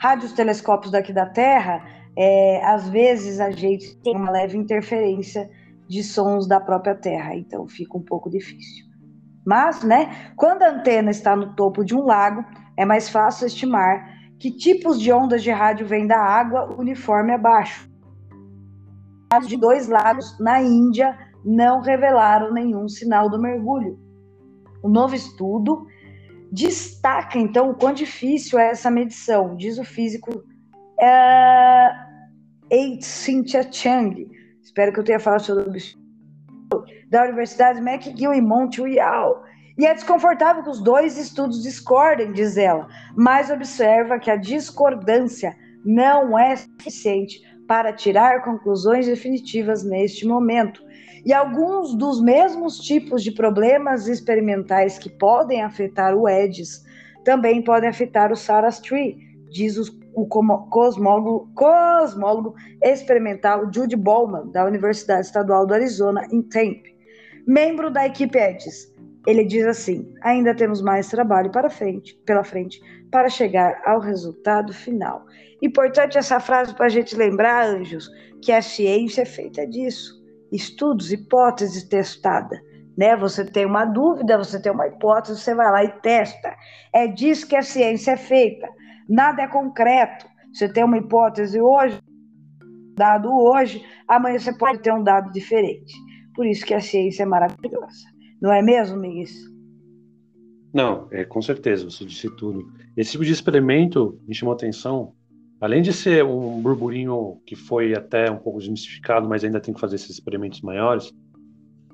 rádios 0.00 0.32
telescópios 0.32 0.90
daqui 0.90 1.12
da 1.12 1.26
Terra 1.26 1.84
é, 2.16 2.64
às 2.64 2.88
vezes 2.88 3.40
a 3.40 3.50
gente 3.50 3.96
tem 4.02 4.16
uma 4.16 4.30
leve 4.30 4.56
interferência 4.56 5.48
de 5.92 6.02
sons 6.02 6.46
da 6.46 6.58
própria 6.58 6.94
Terra, 6.94 7.36
então 7.36 7.68
fica 7.68 7.98
um 7.98 8.02
pouco 8.02 8.30
difícil. 8.30 8.86
Mas, 9.44 9.82
né, 9.82 10.32
quando 10.36 10.62
a 10.62 10.70
antena 10.70 11.10
está 11.10 11.36
no 11.36 11.54
topo 11.54 11.84
de 11.84 11.94
um 11.94 12.02
lago, 12.02 12.42
é 12.78 12.86
mais 12.86 13.10
fácil 13.10 13.46
estimar 13.46 14.02
que 14.38 14.50
tipos 14.50 14.98
de 14.98 15.12
ondas 15.12 15.42
de 15.42 15.50
rádio 15.50 15.86
vêm 15.86 16.06
da 16.06 16.18
água 16.18 16.74
uniforme 16.78 17.32
abaixo. 17.32 17.90
De 19.46 19.56
dois 19.58 19.86
lagos 19.86 20.38
na 20.40 20.62
Índia 20.62 21.14
não 21.44 21.82
revelaram 21.82 22.54
nenhum 22.54 22.88
sinal 22.88 23.28
do 23.28 23.38
mergulho. 23.38 23.98
O 24.82 24.88
novo 24.88 25.14
estudo 25.14 25.86
destaca 26.50 27.38
então 27.38 27.70
o 27.70 27.74
quão 27.74 27.92
difícil 27.92 28.58
é 28.58 28.70
essa 28.70 28.90
medição, 28.90 29.56
diz 29.56 29.78
o 29.78 29.84
físico 29.84 30.42
é, 30.98 31.90
Cynthia 33.00 33.70
Chang, 33.70 34.26
espero 34.62 34.92
que 34.92 35.00
eu 35.00 35.04
tenha 35.04 35.20
falado 35.20 35.42
sobre 35.42 35.80
da 37.10 37.24
Universidade 37.24 37.80
McGill 37.80 38.32
em 38.32 38.40
Montreal. 38.40 39.44
E 39.78 39.86
é 39.86 39.94
desconfortável 39.94 40.62
que 40.62 40.70
os 40.70 40.80
dois 40.80 41.18
estudos 41.18 41.62
discordem, 41.62 42.32
diz 42.32 42.56
ela, 42.56 42.88
mas 43.16 43.50
observa 43.50 44.18
que 44.18 44.30
a 44.30 44.36
discordância 44.36 45.56
não 45.84 46.38
é 46.38 46.56
suficiente 46.56 47.40
para 47.66 47.92
tirar 47.92 48.42
conclusões 48.42 49.06
definitivas 49.06 49.82
neste 49.82 50.26
momento. 50.26 50.82
E 51.24 51.32
alguns 51.32 51.94
dos 51.94 52.20
mesmos 52.20 52.78
tipos 52.78 53.22
de 53.22 53.30
problemas 53.32 54.08
experimentais 54.08 54.98
que 54.98 55.08
podem 55.08 55.62
afetar 55.62 56.14
o 56.14 56.28
EDIS 56.28 56.84
também 57.24 57.62
podem 57.62 57.88
afetar 57.88 58.32
o 58.32 58.36
Saras 58.36 58.80
Tree, 58.80 59.16
diz 59.50 59.76
os 59.76 59.88
o 60.14 60.26
cosmólogo, 60.26 61.50
cosmólogo 61.54 62.54
experimental 62.82 63.70
Jude 63.72 63.96
Bowman, 63.96 64.50
da 64.50 64.64
Universidade 64.64 65.26
Estadual 65.26 65.66
do 65.66 65.74
Arizona, 65.74 66.26
em 66.30 66.42
Tempe. 66.42 66.92
Membro 67.46 67.90
da 67.90 68.06
equipe 68.06 68.38
EDIS, 68.38 68.92
ele 69.26 69.44
diz 69.44 69.66
assim: 69.66 70.12
ainda 70.22 70.54
temos 70.54 70.82
mais 70.82 71.08
trabalho 71.08 71.50
para 71.50 71.70
frente, 71.70 72.14
pela 72.26 72.44
frente 72.44 72.80
para 73.12 73.28
chegar 73.28 73.80
ao 73.84 74.00
resultado 74.00 74.72
final. 74.72 75.26
Importante 75.60 76.18
essa 76.18 76.40
frase 76.40 76.74
para 76.74 76.86
a 76.86 76.88
gente 76.88 77.14
lembrar, 77.14 77.66
anjos, 77.66 78.08
que 78.40 78.50
a 78.50 78.62
ciência 78.62 79.22
é 79.22 79.26
feita 79.26 79.66
disso. 79.66 80.20
Estudos, 80.50 81.12
hipóteses 81.12 81.84
testada. 81.84 82.60
Né? 82.96 83.14
Você 83.16 83.44
tem 83.44 83.66
uma 83.66 83.84
dúvida, 83.84 84.36
você 84.36 84.60
tem 84.60 84.72
uma 84.72 84.88
hipótese, 84.88 85.38
você 85.38 85.54
vai 85.54 85.70
lá 85.70 85.84
e 85.84 86.00
testa. 86.00 86.56
É 86.92 87.06
disso 87.06 87.46
que 87.46 87.54
a 87.54 87.62
ciência 87.62 88.12
é 88.12 88.16
feita. 88.16 88.68
Nada 89.12 89.42
é 89.42 89.46
concreto. 89.46 90.26
Você 90.54 90.72
tem 90.72 90.82
uma 90.82 90.96
hipótese 90.96 91.60
hoje, 91.60 92.00
dado 92.96 93.30
hoje, 93.30 93.84
amanhã 94.08 94.38
você 94.38 94.56
pode 94.56 94.78
ter 94.78 94.90
um 94.90 95.04
dado 95.04 95.30
diferente. 95.30 95.92
Por 96.34 96.46
isso 96.46 96.64
que 96.64 96.72
a 96.72 96.80
ciência 96.80 97.24
é 97.24 97.26
maravilhosa. 97.26 98.06
Não 98.40 98.50
é 98.50 98.62
mesmo, 98.62 98.98
Miguel? 98.98 99.26
Não, 100.72 101.08
é, 101.10 101.26
com 101.26 101.42
certeza, 101.42 101.84
você 101.84 102.06
disse 102.06 102.34
tudo. 102.36 102.72
Esse 102.96 103.12
tipo 103.12 103.22
de 103.22 103.32
experimento 103.32 104.18
me 104.26 104.34
chamou 104.34 104.54
atenção, 104.54 105.12
além 105.60 105.82
de 105.82 105.92
ser 105.92 106.24
um 106.24 106.62
burburinho 106.62 107.38
que 107.44 107.54
foi 107.54 107.94
até 107.94 108.30
um 108.30 108.38
pouco 108.38 108.60
desmistificado, 108.60 109.28
mas 109.28 109.44
ainda 109.44 109.60
tem 109.60 109.74
que 109.74 109.80
fazer 109.80 109.96
esses 109.96 110.08
experimentos 110.08 110.62
maiores. 110.62 111.12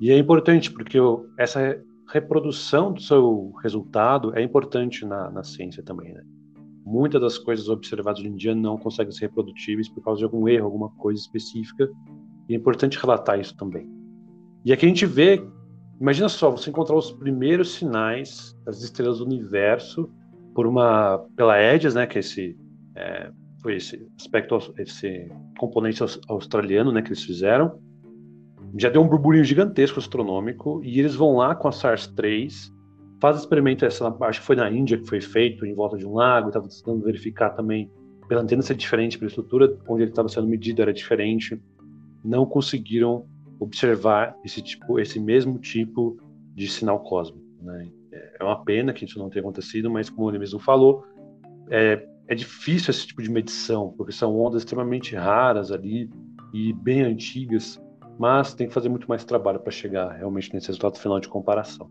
E 0.00 0.12
é 0.12 0.16
importante 0.16 0.70
porque 0.70 0.98
essa 1.36 1.82
reprodução 2.12 2.92
do 2.92 3.02
seu 3.02 3.50
resultado 3.60 4.38
é 4.38 4.40
importante 4.40 5.04
na, 5.04 5.28
na 5.32 5.42
ciência 5.42 5.82
também, 5.82 6.14
né? 6.14 6.22
Muitas 6.88 7.20
das 7.20 7.36
coisas 7.36 7.68
observadas 7.68 8.20
hoje 8.20 8.28
em 8.28 8.34
dia 8.34 8.54
não 8.54 8.78
conseguem 8.78 9.12
ser 9.12 9.26
reprodutíveis 9.26 9.88
por 9.88 10.02
causa 10.02 10.20
de 10.20 10.24
algum 10.24 10.48
erro, 10.48 10.64
alguma 10.64 10.88
coisa 10.90 11.20
específica. 11.20 11.88
E 12.48 12.54
é 12.54 12.56
importante 12.56 12.98
relatar 12.98 13.38
isso 13.38 13.54
também. 13.56 13.86
E 14.64 14.72
aqui 14.72 14.86
a 14.86 14.88
gente 14.88 15.04
vê, 15.04 15.46
imagina 16.00 16.28
só, 16.30 16.50
você 16.50 16.70
encontrar 16.70 16.96
os 16.96 17.12
primeiros 17.12 17.74
sinais 17.74 18.56
das 18.64 18.82
estrelas 18.82 19.18
do 19.18 19.26
universo 19.26 20.10
por 20.54 20.66
uma 20.66 21.18
pela 21.36 21.60
EDIAS, 21.60 21.94
né, 21.94 22.06
que 22.06 22.18
é 22.18 22.20
esse 22.20 22.56
é, 22.96 23.30
foi 23.60 23.76
esse 23.76 24.08
aspecto, 24.18 24.56
esse 24.78 25.30
componente 25.58 26.02
australiano, 26.28 26.90
né, 26.90 27.02
que 27.02 27.08
eles 27.08 27.22
fizeram. 27.22 27.78
Já 28.78 28.88
deu 28.88 29.02
um 29.02 29.08
burburinho 29.08 29.44
gigantesco 29.44 29.98
astronômico 29.98 30.80
e 30.82 30.98
eles 30.98 31.14
vão 31.14 31.36
lá 31.36 31.54
com 31.54 31.68
a 31.68 31.70
SARS-3 31.70 32.72
faz 33.20 33.38
experimento, 33.38 33.84
essa, 33.84 34.08
acho 34.22 34.40
que 34.40 34.46
foi 34.46 34.56
na 34.56 34.70
Índia 34.70 34.98
que 34.98 35.06
foi 35.06 35.20
feito, 35.20 35.66
em 35.66 35.74
volta 35.74 35.96
de 35.96 36.06
um 36.06 36.14
lago, 36.14 36.48
estava 36.48 36.68
tentando 36.68 37.04
verificar 37.04 37.50
também 37.50 37.90
pela 38.28 38.42
antena 38.42 38.62
ser 38.62 38.74
diferente, 38.74 39.18
pela 39.18 39.28
estrutura 39.28 39.76
onde 39.88 40.02
ele 40.02 40.10
estava 40.10 40.28
sendo 40.28 40.46
medido 40.46 40.82
era 40.82 40.92
diferente. 40.92 41.60
não 42.24 42.44
conseguiram 42.44 43.26
observar 43.58 44.36
esse 44.44 44.62
tipo, 44.62 45.00
esse 45.00 45.18
mesmo 45.18 45.58
tipo 45.58 46.16
de 46.54 46.68
sinal 46.68 47.00
cósmico. 47.00 47.44
Né? 47.62 47.90
É 48.38 48.44
uma 48.44 48.62
pena 48.64 48.92
que 48.92 49.04
isso 49.04 49.18
não 49.18 49.30
tenha 49.30 49.42
acontecido, 49.42 49.90
mas 49.90 50.10
como 50.10 50.30
ele 50.30 50.38
mesmo 50.38 50.58
falou, 50.60 51.04
é, 51.70 52.06
é 52.28 52.34
difícil 52.34 52.90
esse 52.90 53.06
tipo 53.06 53.22
de 53.22 53.30
medição, 53.30 53.94
porque 53.96 54.12
são 54.12 54.38
ondas 54.38 54.62
extremamente 54.62 55.16
raras 55.16 55.72
ali 55.72 56.10
e 56.52 56.72
bem 56.72 57.02
antigas, 57.02 57.80
mas 58.18 58.54
tem 58.54 58.68
que 58.68 58.74
fazer 58.74 58.88
muito 58.88 59.08
mais 59.08 59.24
trabalho 59.24 59.60
para 59.60 59.72
chegar 59.72 60.12
realmente 60.12 60.52
nesse 60.52 60.68
resultado 60.68 60.98
final 60.98 61.18
de 61.18 61.28
comparação. 61.28 61.90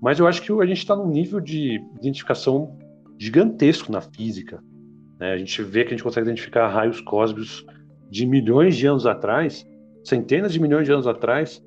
Mas 0.00 0.18
eu 0.18 0.26
acho 0.26 0.42
que 0.42 0.52
a 0.52 0.66
gente 0.66 0.78
está 0.78 0.94
num 0.94 1.08
nível 1.08 1.40
de 1.40 1.80
identificação 1.98 2.76
gigantesco 3.18 3.90
na 3.90 4.00
física. 4.00 4.62
Né? 5.18 5.32
A 5.32 5.38
gente 5.38 5.62
vê 5.62 5.82
que 5.82 5.88
a 5.88 5.90
gente 5.90 6.04
consegue 6.04 6.28
identificar 6.28 6.68
raios 6.68 7.00
cósmicos 7.00 7.66
de 8.08 8.24
milhões 8.24 8.76
de 8.76 8.86
anos 8.86 9.06
atrás, 9.06 9.66
centenas 10.04 10.52
de 10.52 10.60
milhões 10.60 10.86
de 10.86 10.92
anos 10.92 11.06
atrás. 11.06 11.62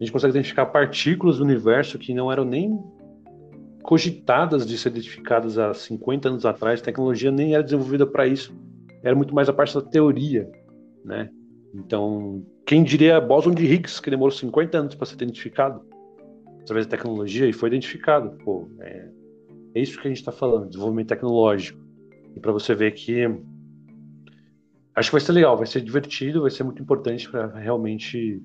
A 0.00 0.04
gente 0.04 0.12
consegue 0.12 0.32
identificar 0.32 0.66
partículas 0.66 1.38
do 1.38 1.44
universo 1.44 1.98
que 1.98 2.12
não 2.12 2.30
eram 2.30 2.44
nem 2.44 2.78
cogitadas 3.82 4.66
de 4.66 4.76
ser 4.76 4.90
identificadas 4.90 5.56
há 5.56 5.72
50 5.72 6.28
anos 6.28 6.44
atrás. 6.44 6.80
A 6.80 6.84
tecnologia 6.84 7.30
nem 7.30 7.54
era 7.54 7.62
desenvolvida 7.62 8.06
para 8.06 8.26
isso. 8.26 8.52
Era 9.02 9.14
muito 9.14 9.34
mais 9.34 9.48
a 9.48 9.52
parte 9.52 9.74
da 9.74 9.80
teoria, 9.80 10.50
né? 11.04 11.30
Então, 11.74 12.44
quem 12.66 12.82
diria 12.82 13.20
bóson 13.20 13.52
de 13.52 13.64
Higgs, 13.64 14.00
que 14.00 14.10
demorou 14.10 14.32
50 14.32 14.78
anos 14.78 14.94
para 14.94 15.06
ser 15.06 15.14
identificado? 15.14 15.80
Através 16.68 16.86
da 16.86 16.96
tecnologia 16.96 17.48
e 17.48 17.52
foi 17.52 17.68
identificado. 17.68 18.36
Pô, 18.44 18.68
é, 18.80 19.08
é 19.74 19.80
isso 19.80 19.98
que 19.98 20.06
a 20.06 20.10
gente 20.10 20.18
está 20.18 20.30
falando, 20.30 20.68
desenvolvimento 20.68 21.08
tecnológico. 21.08 21.80
E 22.36 22.40
para 22.40 22.52
você 22.52 22.74
ver 22.74 22.92
que 22.92 23.24
acho 24.94 25.08
que 25.08 25.12
vai 25.12 25.20
ser 25.20 25.32
legal, 25.32 25.56
vai 25.56 25.66
ser 25.66 25.80
divertido, 25.80 26.42
vai 26.42 26.50
ser 26.50 26.64
muito 26.64 26.82
importante 26.82 27.28
para 27.28 27.46
realmente 27.58 28.42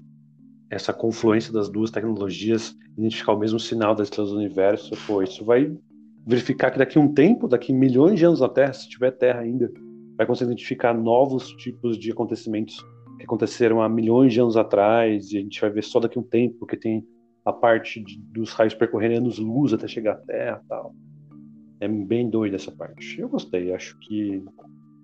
essa 0.69 0.93
confluência 0.93 1.51
das 1.51 1.69
duas 1.69 1.91
tecnologias 1.91 2.75
identificar 2.97 3.33
o 3.33 3.39
mesmo 3.39 3.59
sinal 3.59 3.93
das 3.93 4.07
estrelas 4.07 4.31
do 4.31 4.38
universo. 4.38 4.95
Pô, 5.05 5.21
isso 5.21 5.43
vai 5.43 5.75
verificar 6.25 6.71
que 6.71 6.79
daqui 6.79 6.97
a 6.97 7.01
um 7.01 7.13
tempo, 7.13 7.47
daqui 7.47 7.73
a 7.73 7.75
milhões 7.75 8.17
de 8.17 8.25
anos 8.25 8.39
na 8.39 8.47
Terra, 8.47 8.71
se 8.71 8.88
tiver 8.88 9.12
Terra 9.12 9.41
ainda, 9.41 9.69
vai 10.15 10.25
conseguir 10.25 10.51
identificar 10.51 10.93
novos 10.93 11.49
tipos 11.49 11.97
de 11.97 12.12
acontecimentos 12.12 12.77
que 13.17 13.25
aconteceram 13.25 13.81
há 13.81 13.89
milhões 13.89 14.31
de 14.31 14.39
anos 14.39 14.55
atrás 14.55 15.31
e 15.31 15.38
a 15.38 15.41
gente 15.41 15.59
vai 15.59 15.69
ver 15.69 15.83
só 15.83 15.99
daqui 15.99 16.17
a 16.17 16.21
um 16.21 16.23
tempo, 16.23 16.59
porque 16.59 16.77
tem 16.77 17.05
a 17.45 17.51
parte 17.51 18.01
de, 18.01 18.17
dos 18.19 18.53
raios 18.53 18.73
percorrendo 18.73 19.17
anos-luz 19.17 19.73
até 19.73 19.88
chegar 19.88 20.13
à 20.13 20.17
Terra 20.17 20.62
tal. 20.67 20.95
É 21.79 21.88
bem 21.88 22.29
doido 22.29 22.56
essa 22.56 22.71
parte. 22.71 23.19
Eu 23.19 23.27
gostei, 23.27 23.73
acho 23.73 23.97
que 23.99 24.43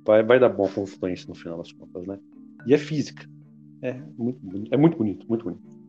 vai, 0.05 0.23
vai 0.23 0.39
dar 0.39 0.49
boa 0.49 0.69
confluência 0.69 1.27
no 1.27 1.35
final 1.35 1.57
das 1.57 1.71
contas, 1.71 2.07
né? 2.07 2.17
E 2.65 2.73
é 2.73 2.77
física. 2.77 3.27
É 3.81 3.93
muito, 4.17 4.39
é 4.71 4.77
muito 4.77 4.97
bonito, 4.97 5.25
muito 5.27 5.43
bonito. 5.43 5.79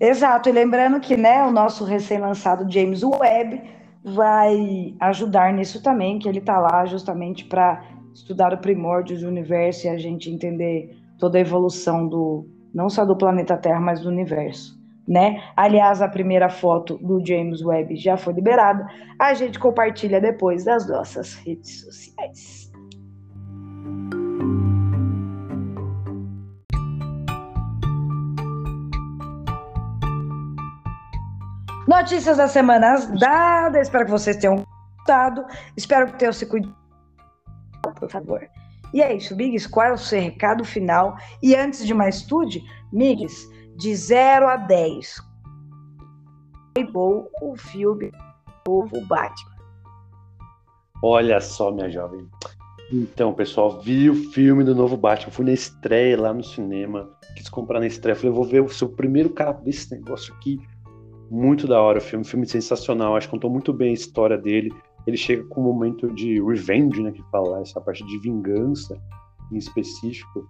Exato, 0.00 0.48
e 0.48 0.52
lembrando 0.52 0.98
que 1.00 1.16
né, 1.16 1.44
o 1.44 1.52
nosso 1.52 1.84
recém-lançado 1.84 2.70
James 2.70 3.02
Webb 3.02 3.62
vai 4.02 4.94
ajudar 5.00 5.52
nisso 5.52 5.82
também, 5.82 6.18
que 6.18 6.28
ele 6.28 6.40
está 6.40 6.58
lá 6.58 6.84
justamente 6.84 7.44
para 7.44 7.82
estudar 8.12 8.52
o 8.52 8.58
primórdio 8.58 9.18
do 9.18 9.28
universo 9.28 9.86
e 9.86 9.90
a 9.90 9.96
gente 9.96 10.30
entender 10.30 10.96
toda 11.18 11.38
a 11.38 11.40
evolução 11.40 12.08
do 12.08 12.46
não 12.74 12.90
só 12.90 13.04
do 13.04 13.16
planeta 13.16 13.56
Terra, 13.56 13.80
mas 13.80 14.00
do 14.00 14.08
universo 14.08 14.83
né? 15.06 15.42
Aliás, 15.56 16.00
a 16.00 16.08
primeira 16.08 16.48
foto 16.48 16.98
do 16.98 17.24
James 17.24 17.62
Webb 17.62 17.96
já 17.96 18.16
foi 18.16 18.32
liberada. 18.32 18.86
A 19.18 19.34
gente 19.34 19.58
compartilha 19.58 20.20
depois 20.20 20.64
das 20.64 20.88
nossas 20.88 21.34
redes 21.34 21.80
sociais. 21.82 22.72
Notícias 31.86 32.38
das 32.38 32.50
semanas 32.50 33.06
dadas. 33.18 33.86
Espero 33.86 34.06
que 34.06 34.10
vocês 34.10 34.36
tenham 34.38 34.64
gostado. 34.96 35.44
Espero 35.76 36.06
que 36.06 36.18
tenham 36.18 36.32
se 36.32 36.46
cuidado, 36.46 36.74
por 38.00 38.10
favor. 38.10 38.48
E 38.92 39.02
é 39.02 39.14
isso, 39.14 39.36
Migs. 39.36 39.66
Qual 39.66 39.86
é 39.86 39.92
o 39.92 39.98
seu 39.98 40.20
recado 40.20 40.64
final? 40.64 41.16
E 41.42 41.54
antes 41.54 41.86
de 41.86 41.92
mais 41.92 42.22
tudo, 42.22 42.56
Migs, 42.92 43.46
de 43.76 43.94
0 43.94 44.46
a 44.48 44.56
10. 44.56 45.16
Qual 46.92 47.28
o 47.40 47.56
filme 47.56 48.10
novo 48.66 49.00
Batman? 49.06 49.54
Olha 51.02 51.40
só, 51.40 51.70
minha 51.70 51.90
jovem. 51.90 52.26
Então, 52.92 53.32
pessoal, 53.32 53.80
vi 53.80 54.10
o 54.10 54.14
filme 54.30 54.64
do 54.64 54.74
novo 54.74 54.96
Batman. 54.96 55.30
Fui 55.32 55.44
na 55.44 55.52
estreia 55.52 56.20
lá 56.20 56.32
no 56.32 56.42
cinema. 56.42 57.10
Quis 57.36 57.48
comprar 57.48 57.80
na 57.80 57.86
estreia. 57.86 58.16
Falei, 58.16 58.32
vou 58.32 58.44
ver 58.44 58.60
o 58.60 58.68
seu 58.68 58.88
primeiro 58.88 59.30
cara 59.30 59.52
desse 59.52 59.90
negócio 59.94 60.34
aqui. 60.34 60.58
Muito 61.30 61.66
da 61.66 61.80
hora 61.80 61.98
o 61.98 62.02
filme. 62.02 62.24
Filme 62.24 62.46
sensacional. 62.46 63.16
Acho 63.16 63.28
que 63.28 63.32
contou 63.32 63.50
muito 63.50 63.72
bem 63.72 63.90
a 63.90 63.94
história 63.94 64.38
dele. 64.38 64.72
Ele 65.06 65.16
chega 65.16 65.44
com 65.44 65.60
um 65.60 65.64
momento 65.64 66.12
de 66.14 66.42
revenge, 66.42 67.02
né? 67.02 67.12
Que 67.12 67.22
fala, 67.30 67.60
essa 67.60 67.80
parte 67.80 68.04
de 68.06 68.18
vingança 68.18 68.98
em 69.52 69.56
específico. 69.58 70.46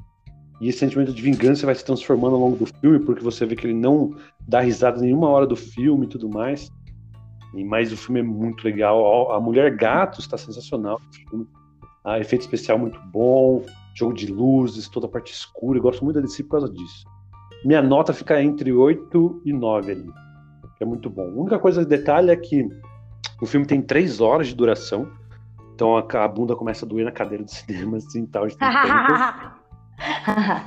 E 0.61 0.69
esse 0.69 0.79
sentimento 0.79 1.13
de 1.13 1.21
vingança 1.21 1.67
vai 1.67 1.75
se 1.75 1.85
transformando 1.85 2.35
ao 2.35 2.41
longo 2.41 2.57
do 2.57 2.67
filme, 2.67 2.99
porque 3.01 3.23
você 3.23 3.45
vê 3.45 3.57
que 3.57 3.67
ele 3.67 3.75
não 3.75 4.15
dá 4.47 4.61
risada 4.61 5.01
nenhuma 5.01 5.29
hora 5.29 5.47
do 5.47 5.57
filme 5.57 6.07
e 6.07 6.09
tudo 6.09 6.29
mais. 6.29 6.71
E, 7.55 7.65
mas 7.65 7.93
o 7.93 7.97
filme 7.97 8.21
é 8.21 8.23
muito 8.23 8.65
legal. 8.65 9.33
A 9.33 9.41
Mulher 9.41 9.77
Gato 9.77 10.21
está 10.21 10.37
sensacional. 10.37 11.01
A 12.05 12.19
efeito 12.19 12.43
especial 12.43 12.79
muito 12.79 13.01
bom, 13.13 13.65
jogo 13.95 14.13
de 14.13 14.27
luzes, 14.27 14.89
toda 14.89 15.07
a 15.07 15.09
parte 15.09 15.33
escura. 15.33 15.79
Eu 15.79 15.83
gosto 15.83 16.05
muito 16.05 16.17
da 16.17 16.23
DC 16.23 16.43
por 16.45 16.51
causa 16.51 16.71
disso. 16.71 17.05
Minha 17.65 17.81
nota 17.81 18.13
fica 18.13 18.43
entre 18.43 18.73
8 18.73 19.43
e 19.45 19.53
9 19.53 19.93
ali, 19.93 20.13
que 20.77 20.85
é 20.85 20.87
muito 20.87 21.09
bom. 21.09 21.23
A 21.23 21.41
única 21.41 21.59
coisa 21.59 21.83
de 21.83 21.89
detalhe 21.89 22.31
é 22.31 22.37
que 22.37 22.69
o 23.41 23.47
filme 23.47 23.67
tem 23.67 23.81
3 23.81 24.21
horas 24.21 24.49
de 24.49 24.55
duração. 24.55 25.11
Então 25.75 25.97
a, 25.97 26.29
bunda 26.29 26.55
começa 26.55 26.85
a 26.85 26.89
doer 26.89 27.05
na 27.05 27.11
cadeira 27.11 27.43
do 27.43 27.51
cinema, 27.51 27.97
assim, 27.97 28.27
tal, 28.27 28.47
de 28.47 28.57
tempo. 28.57 28.71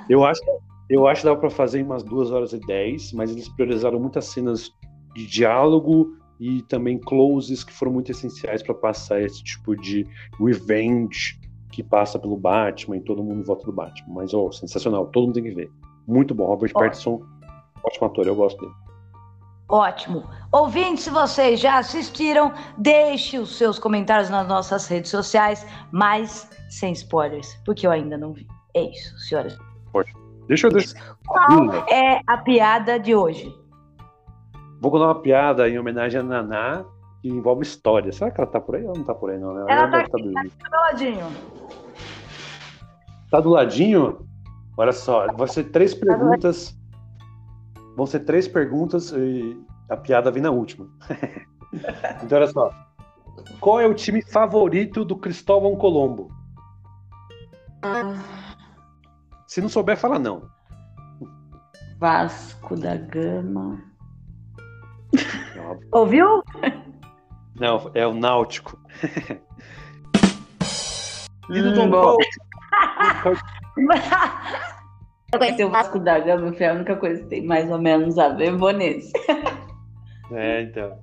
eu 0.10 0.24
acho, 0.26 0.42
eu 0.90 1.08
acho 1.08 1.22
que 1.22 1.28
dá 1.28 1.36
para 1.36 1.50
fazer 1.50 1.80
em 1.80 1.84
umas 1.84 2.04
duas 2.04 2.32
horas 2.32 2.54
e 2.54 2.60
dez, 2.60 3.12
mas 3.14 3.32
eles 3.32 3.50
priorizaram 3.50 4.00
muitas 4.00 4.26
cenas 4.26 4.72
de 5.16 5.26
diálogo 5.26 6.16
e 6.40 6.62
também 6.64 7.00
closes 7.00 7.64
que 7.64 7.74
foram 7.74 7.92
muito 7.92 8.12
essenciais 8.12 8.62
para 8.62 8.76
passar 8.76 9.22
esse 9.22 9.44
tipo 9.44 9.76
de 9.76 10.06
revenge 10.40 11.40
que 11.72 11.84
passa 11.84 12.18
pelo 12.18 12.38
Batman 12.38 12.98
e 12.98 13.02
todo 13.02 13.24
mundo 13.24 13.44
volta 13.44 13.66
do 13.66 13.72
Batman. 13.72 14.14
Mas, 14.16 14.34
ó, 14.34 14.46
oh, 14.46 14.52
sensacional, 14.52 15.08
todo 15.08 15.26
mundo 15.26 15.36
tem 15.36 15.44
que 15.44 15.52
ver. 15.52 15.72
Muito 16.08 16.34
bom, 16.34 16.46
Robert 16.46 16.72
Ótimo. 16.74 16.80
Pattinson, 16.80 17.22
ótimo 17.84 18.08
ator, 18.08 18.28
eu 18.28 18.36
gosto 18.36 18.60
dele. 18.62 18.74
Ótimo. 19.70 20.24
Ouvintes, 20.52 21.04
se 21.04 21.10
vocês 21.10 21.60
já 21.60 21.78
assistiram, 21.78 22.54
deixe 22.78 23.38
os 23.38 23.58
seus 23.58 23.78
comentários 23.78 24.30
nas 24.30 24.48
nossas 24.48 24.88
redes 24.88 25.12
sociais, 25.12 25.68
mas 25.92 26.50
sem 26.70 26.94
spoilers, 26.94 27.60
porque 27.66 27.86
eu 27.86 27.92
ainda 27.92 28.18
não 28.18 28.32
vi. 28.32 28.48
É 28.74 28.82
isso, 28.82 29.18
senhoras. 29.20 29.58
Pode. 29.92 30.14
Deixa 30.48 30.68
eu 30.68 30.72
decidir. 30.72 31.02
Qual 31.26 31.74
é 31.90 32.22
a 32.26 32.38
piada 32.38 33.00
de 33.00 33.16
hoje? 33.16 33.54
Vou 34.80 34.92
contar 34.92 35.06
uma 35.06 35.22
piada 35.22 35.68
em 35.68 35.78
homenagem 35.78 36.20
a 36.20 36.24
Naná 36.24 36.86
que 37.22 37.30
envolve 37.30 37.64
história. 37.64 38.12
Será 38.12 38.32
que 38.32 38.40
ela 38.40 38.50
tá 38.50 38.60
por 38.60 38.76
aí 38.76 38.86
ou 38.86 38.96
não 38.96 39.04
tá 39.04 39.14
por 39.14 39.30
aí, 39.30 39.40
não? 39.40 39.58
Ela, 39.58 39.72
ela 39.72 39.88
tá, 39.90 39.98
aqui, 40.00 40.34
tá, 40.34 40.44
tá 40.62 40.70
do 40.70 40.82
ladinho. 40.82 41.26
Tá 43.30 43.40
do 43.40 43.50
ladinho? 43.50 44.28
Olha 44.78 44.94
só, 44.94 45.28
vão 45.34 45.48
ser 45.48 45.66
três 45.66 45.94
tá 45.94 46.06
perguntas. 46.06 46.78
Vão 47.96 48.06
ser 48.06 48.20
três 48.22 48.48
perguntas 48.48 49.12
e 49.12 49.60
a 49.90 49.98
piada 49.98 50.30
vem 50.30 50.44
na 50.44 50.52
última. 50.52 50.88
então, 52.24 52.38
olha 52.38 52.48
só. 52.48 52.70
Qual 53.60 53.80
é 53.80 53.88
o 53.88 53.94
time 53.94 54.22
favorito 54.22 55.04
do 55.04 55.16
Cristóvão 55.18 55.76
Colombo? 55.76 56.32
Se 59.48 59.62
não 59.62 59.70
souber, 59.70 59.98
fala 59.98 60.20
não. 60.20 60.50
Vasco 61.98 62.76
da 62.76 62.96
Gama. 62.96 63.82
Ouviu? 65.92 66.44
Não, 67.60 67.90
é 67.96 68.06
o 68.06 68.14
Náutico. 68.14 68.78
e 71.50 71.62
do 71.62 71.74
Tom 71.74 71.88
hum, 71.88 72.18
Eu 75.34 75.40
conheci 75.40 75.64
o 75.64 75.70
Vasco 75.70 76.00
da 76.00 76.20
Gama, 76.20 76.54
foi 76.54 76.66
a 76.68 76.74
única 76.74 76.96
coisa 76.98 77.24
que 77.24 77.30
tem 77.30 77.46
mais 77.46 77.72
ou 77.72 77.80
menos 77.80 78.20
a 78.20 78.30
ver, 78.30 78.56
vou 78.56 78.72
nesse. 78.72 79.12
é, 80.32 80.62
então. 80.62 81.00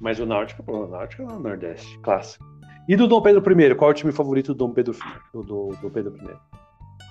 Mas 0.00 0.20
o 0.20 0.26
Náutico, 0.26 0.62
o 0.70 0.86
Náutico 0.88 1.22
é 1.22 1.26
o 1.26 1.38
Nordeste, 1.38 1.98
clássico. 2.00 2.44
E 2.88 2.96
do 2.96 3.08
Dom 3.08 3.22
Pedro 3.22 3.60
I, 3.60 3.74
qual 3.74 3.90
é 3.90 3.92
o 3.92 3.96
time 3.96 4.12
favorito 4.12 4.54
do 4.54 4.66
Dom 4.66 4.72
Pedro, 4.72 4.94
do, 5.32 5.42
do, 5.42 5.68
do 5.80 5.90
Pedro 5.90 6.16
I? 6.16 6.36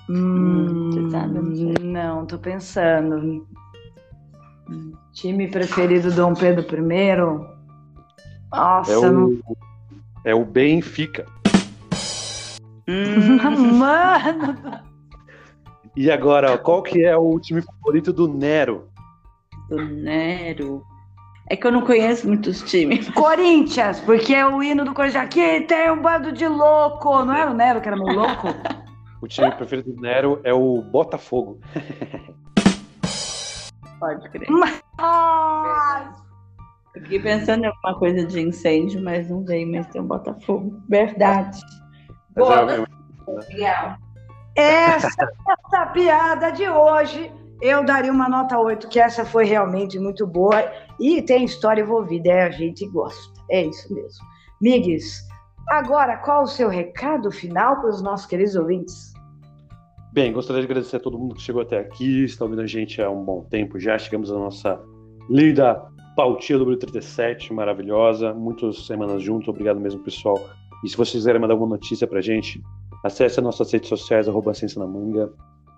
Hum, 0.08 1.10
não, 1.82 2.24
tô 2.24 2.38
pensando. 2.38 3.46
Time 5.12 5.48
preferido 5.48 6.10
do 6.10 6.16
Dom 6.16 6.34
Pedro 6.34 6.64
I? 6.64 7.16
Nossa, 8.50 8.92
é 8.92 8.98
o, 8.98 9.12
não... 9.12 9.38
é 10.24 10.34
o 10.34 10.44
Benfica. 10.44 11.26
Hum. 12.88 13.36
Mano! 13.76 14.56
E 15.94 16.10
agora, 16.10 16.54
ó, 16.54 16.58
qual 16.58 16.82
que 16.82 17.04
é 17.04 17.16
o 17.16 17.38
time 17.38 17.60
favorito 17.60 18.12
do 18.12 18.26
Nero? 18.28 18.88
Do 19.68 19.76
Nero. 19.76 20.82
É 21.50 21.56
que 21.56 21.66
eu 21.66 21.72
não 21.72 21.82
conheço 21.82 22.26
muitos 22.28 22.62
times. 22.62 23.08
Corinthians, 23.12 24.00
porque 24.00 24.34
é 24.34 24.46
o 24.46 24.62
hino 24.62 24.84
do 24.84 24.94
Corinthians. 24.94 25.24
Aqui 25.24 25.62
tem 25.62 25.90
um 25.90 26.00
bando 26.00 26.30
de 26.30 26.46
louco. 26.46 27.24
Não 27.24 27.34
era 27.34 27.50
o 27.50 27.54
Nero 27.54 27.80
que 27.80 27.88
era 27.88 27.96
meio 27.96 28.16
louco? 28.16 28.48
o 29.20 29.28
time 29.28 29.50
preferido 29.52 29.92
do 29.92 30.00
Nero 30.00 30.40
é 30.44 30.52
o 30.52 30.82
Botafogo. 30.82 31.60
Pode 33.98 34.28
crer. 34.30 34.48
Mas... 34.50 34.82
Fiquei 36.92 37.20
pensando 37.20 37.64
em 37.64 37.66
alguma 37.66 37.98
coisa 37.98 38.26
de 38.26 38.40
incêndio, 38.40 39.02
mas 39.02 39.28
não 39.30 39.44
veio, 39.44 39.70
mas 39.70 39.86
tem 39.88 40.00
um 40.00 40.06
Botafogo. 40.06 40.82
Verdade. 40.88 41.60
Boa. 42.34 42.86
Legal. 43.50 43.98
Essa, 44.56 45.08
essa 45.66 45.86
piada 45.86 46.50
de 46.50 46.68
hoje, 46.68 47.32
eu 47.60 47.84
daria 47.84 48.12
uma 48.12 48.28
nota 48.28 48.58
8, 48.58 48.88
que 48.88 48.98
essa 49.00 49.24
foi 49.24 49.44
realmente 49.44 49.98
muito 49.98 50.26
boa 50.26 50.70
e 50.98 51.22
tem 51.22 51.44
história 51.44 51.82
envolvida, 51.82 52.30
é, 52.30 52.42
a 52.44 52.50
gente 52.50 52.86
gosta. 52.88 53.40
É 53.50 53.64
isso 53.64 53.92
mesmo. 53.94 54.24
Migues, 54.60 55.22
agora 55.68 56.16
qual 56.18 56.42
o 56.42 56.48
seu 56.48 56.68
recado 56.68 57.30
final 57.30 57.80
para 57.80 57.90
os 57.90 58.02
nossos 58.02 58.26
queridos 58.26 58.56
ouvintes? 58.56 59.07
Bem, 60.12 60.32
gostaria 60.32 60.62
de 60.62 60.66
agradecer 60.66 60.96
a 60.96 61.00
todo 61.00 61.18
mundo 61.18 61.34
que 61.34 61.42
chegou 61.42 61.60
até 61.60 61.78
aqui, 61.78 62.24
está 62.24 62.44
ouvindo 62.44 62.62
a 62.62 62.66
gente 62.66 63.00
há 63.00 63.10
um 63.10 63.24
bom 63.24 63.44
tempo 63.44 63.78
já. 63.78 63.98
Chegamos 63.98 64.32
à 64.32 64.34
nossa 64.34 64.80
linda 65.28 65.86
pautinha 66.16 66.58
número 66.58 66.76
37, 66.78 67.52
maravilhosa. 67.52 68.34
Muitas 68.34 68.86
semanas 68.86 69.22
juntos, 69.22 69.48
obrigado 69.48 69.78
mesmo, 69.78 70.02
pessoal. 70.02 70.36
E 70.82 70.88
se 70.88 70.96
vocês 70.96 71.12
quiserem 71.12 71.40
mandar 71.40 71.54
alguma 71.54 71.76
notícia 71.76 72.06
pra 72.06 72.20
gente, 72.20 72.60
acesse 73.04 73.38
as 73.38 73.44
nossas 73.44 73.70
redes 73.70 73.88
sociais, 73.88 74.28
arroba 74.28 74.54
Ciência 74.54 74.80
na 74.80 74.86
Manga, 74.86 75.32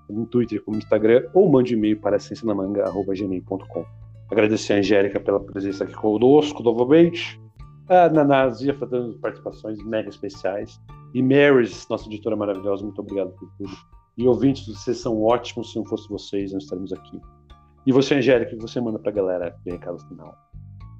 no 0.08 0.24
Twitter 0.26 0.62
como 0.64 0.78
Instagram, 0.78 1.28
ou 1.34 1.50
mande 1.50 1.74
e-mail 1.74 2.00
para 2.00 2.18
ciencianamanga.gmail.com. 2.18 3.84
Agradecer 4.30 4.74
a 4.74 4.76
Angélica 4.76 5.20
pela 5.20 5.40
presença 5.40 5.84
aqui 5.84 5.92
conosco 5.92 6.62
novamente, 6.62 7.38
a 7.88 8.08
Nanazia 8.08 8.72
fazendo 8.74 9.18
participações 9.18 9.82
mega 9.84 10.08
especiais, 10.08 10.80
e 11.12 11.22
Marys, 11.22 11.86
nossa 11.90 12.06
editora 12.06 12.36
maravilhosa, 12.36 12.84
muito 12.84 13.00
obrigado 13.00 13.30
por 13.32 13.50
tudo. 13.58 13.99
E 14.20 14.28
ouvintes, 14.28 14.66
vocês 14.66 14.98
são 14.98 15.22
ótimos, 15.22 15.72
se 15.72 15.78
não 15.78 15.84
fosse 15.86 16.06
vocês, 16.06 16.52
nós 16.52 16.64
estaremos 16.64 16.92
aqui. 16.92 17.18
E 17.86 17.90
você, 17.90 18.16
Angélica, 18.16 18.52
o 18.52 18.58
que 18.58 18.60
você 18.60 18.78
manda 18.78 18.98
pra 18.98 19.10
galera 19.10 19.56
de 19.64 19.70
recado 19.70 19.98
final? 20.08 20.36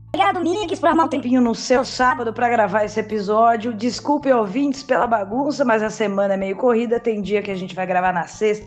Obrigado, 0.09 0.41
Mix, 0.41 0.81
por 0.81 0.87
arrumar 0.87 1.05
um 1.05 1.09
tempinho 1.09 1.43
no 1.43 1.55
seu 1.55 1.85
sábado 1.85 2.33
para 2.33 2.49
gravar 2.49 2.87
esse 2.87 2.99
episódio. 2.99 3.75
Desculpe, 3.75 4.33
ouvintes, 4.33 4.83
pela 4.83 5.07
bagunça, 5.07 5.67
mas 5.67 5.83
a 5.83 5.91
semana 5.91 6.33
é 6.33 6.37
meio 6.39 6.57
corrida. 6.57 6.99
Tem 6.99 7.21
dia 7.21 7.43
que 7.43 7.51
a 7.51 7.55
gente 7.55 7.75
vai 7.75 7.87
gravar 7.87 8.11
na 8.11 8.27
sexta. 8.27 8.67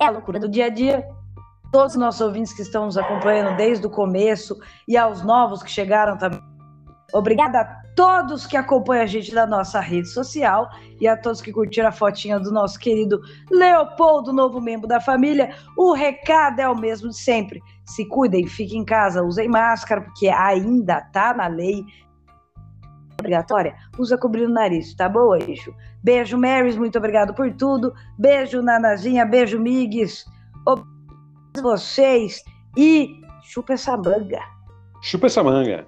É 0.00 0.06
a 0.06 0.08
loucura 0.08 0.40
do 0.40 0.48
dia 0.48 0.64
a 0.64 0.70
dia. 0.70 1.06
Todos 1.70 1.96
os 1.96 2.00
nossos 2.00 2.22
ouvintes 2.22 2.54
que 2.54 2.62
estão 2.62 2.86
nos 2.86 2.96
acompanhando 2.96 3.54
desde 3.54 3.86
o 3.86 3.90
começo 3.90 4.56
e 4.88 4.96
aos 4.96 5.22
novos 5.22 5.62
que 5.62 5.70
chegaram 5.70 6.16
também. 6.16 6.49
Obrigada 7.12 7.60
a 7.60 7.64
todos 7.94 8.46
que 8.46 8.56
acompanham 8.56 9.02
a 9.02 9.06
gente 9.06 9.34
na 9.34 9.46
nossa 9.46 9.80
rede 9.80 10.08
social 10.08 10.68
e 11.00 11.06
a 11.06 11.16
todos 11.16 11.40
que 11.40 11.52
curtiram 11.52 11.88
a 11.88 11.92
fotinha 11.92 12.38
do 12.38 12.50
nosso 12.50 12.78
querido 12.78 13.20
Leopoldo, 13.50 14.32
novo 14.32 14.60
membro 14.60 14.86
da 14.86 15.00
família. 15.00 15.54
O 15.76 15.92
recado 15.92 16.60
é 16.60 16.68
o 16.68 16.76
mesmo 16.76 17.10
de 17.10 17.16
sempre 17.16 17.60
se 17.84 18.06
cuidem, 18.06 18.46
fiquem 18.46 18.80
em 18.80 18.84
casa, 18.84 19.22
usem 19.22 19.48
máscara, 19.48 20.00
porque 20.00 20.28
ainda 20.28 21.00
tá 21.12 21.34
na 21.34 21.48
lei 21.48 21.84
obrigatória. 23.18 23.74
Usa 23.98 24.16
cobrindo 24.16 24.50
o 24.50 24.54
nariz, 24.54 24.94
tá 24.94 25.08
bom, 25.08 25.34
Eixo? 25.34 25.74
Beijo, 26.02 26.38
Marys, 26.38 26.76
muito 26.76 26.96
obrigado 26.96 27.34
por 27.34 27.52
tudo. 27.54 27.92
Beijo, 28.18 28.62
Nanazinha, 28.62 29.26
beijo, 29.26 29.58
Migues. 29.58 30.24
Obrigado 30.66 30.90
vocês 31.60 32.42
e 32.76 33.20
chupa 33.42 33.72
essa 33.72 33.96
manga. 33.96 34.40
Chupa 35.02 35.26
essa 35.26 35.42
manga. 35.42 35.86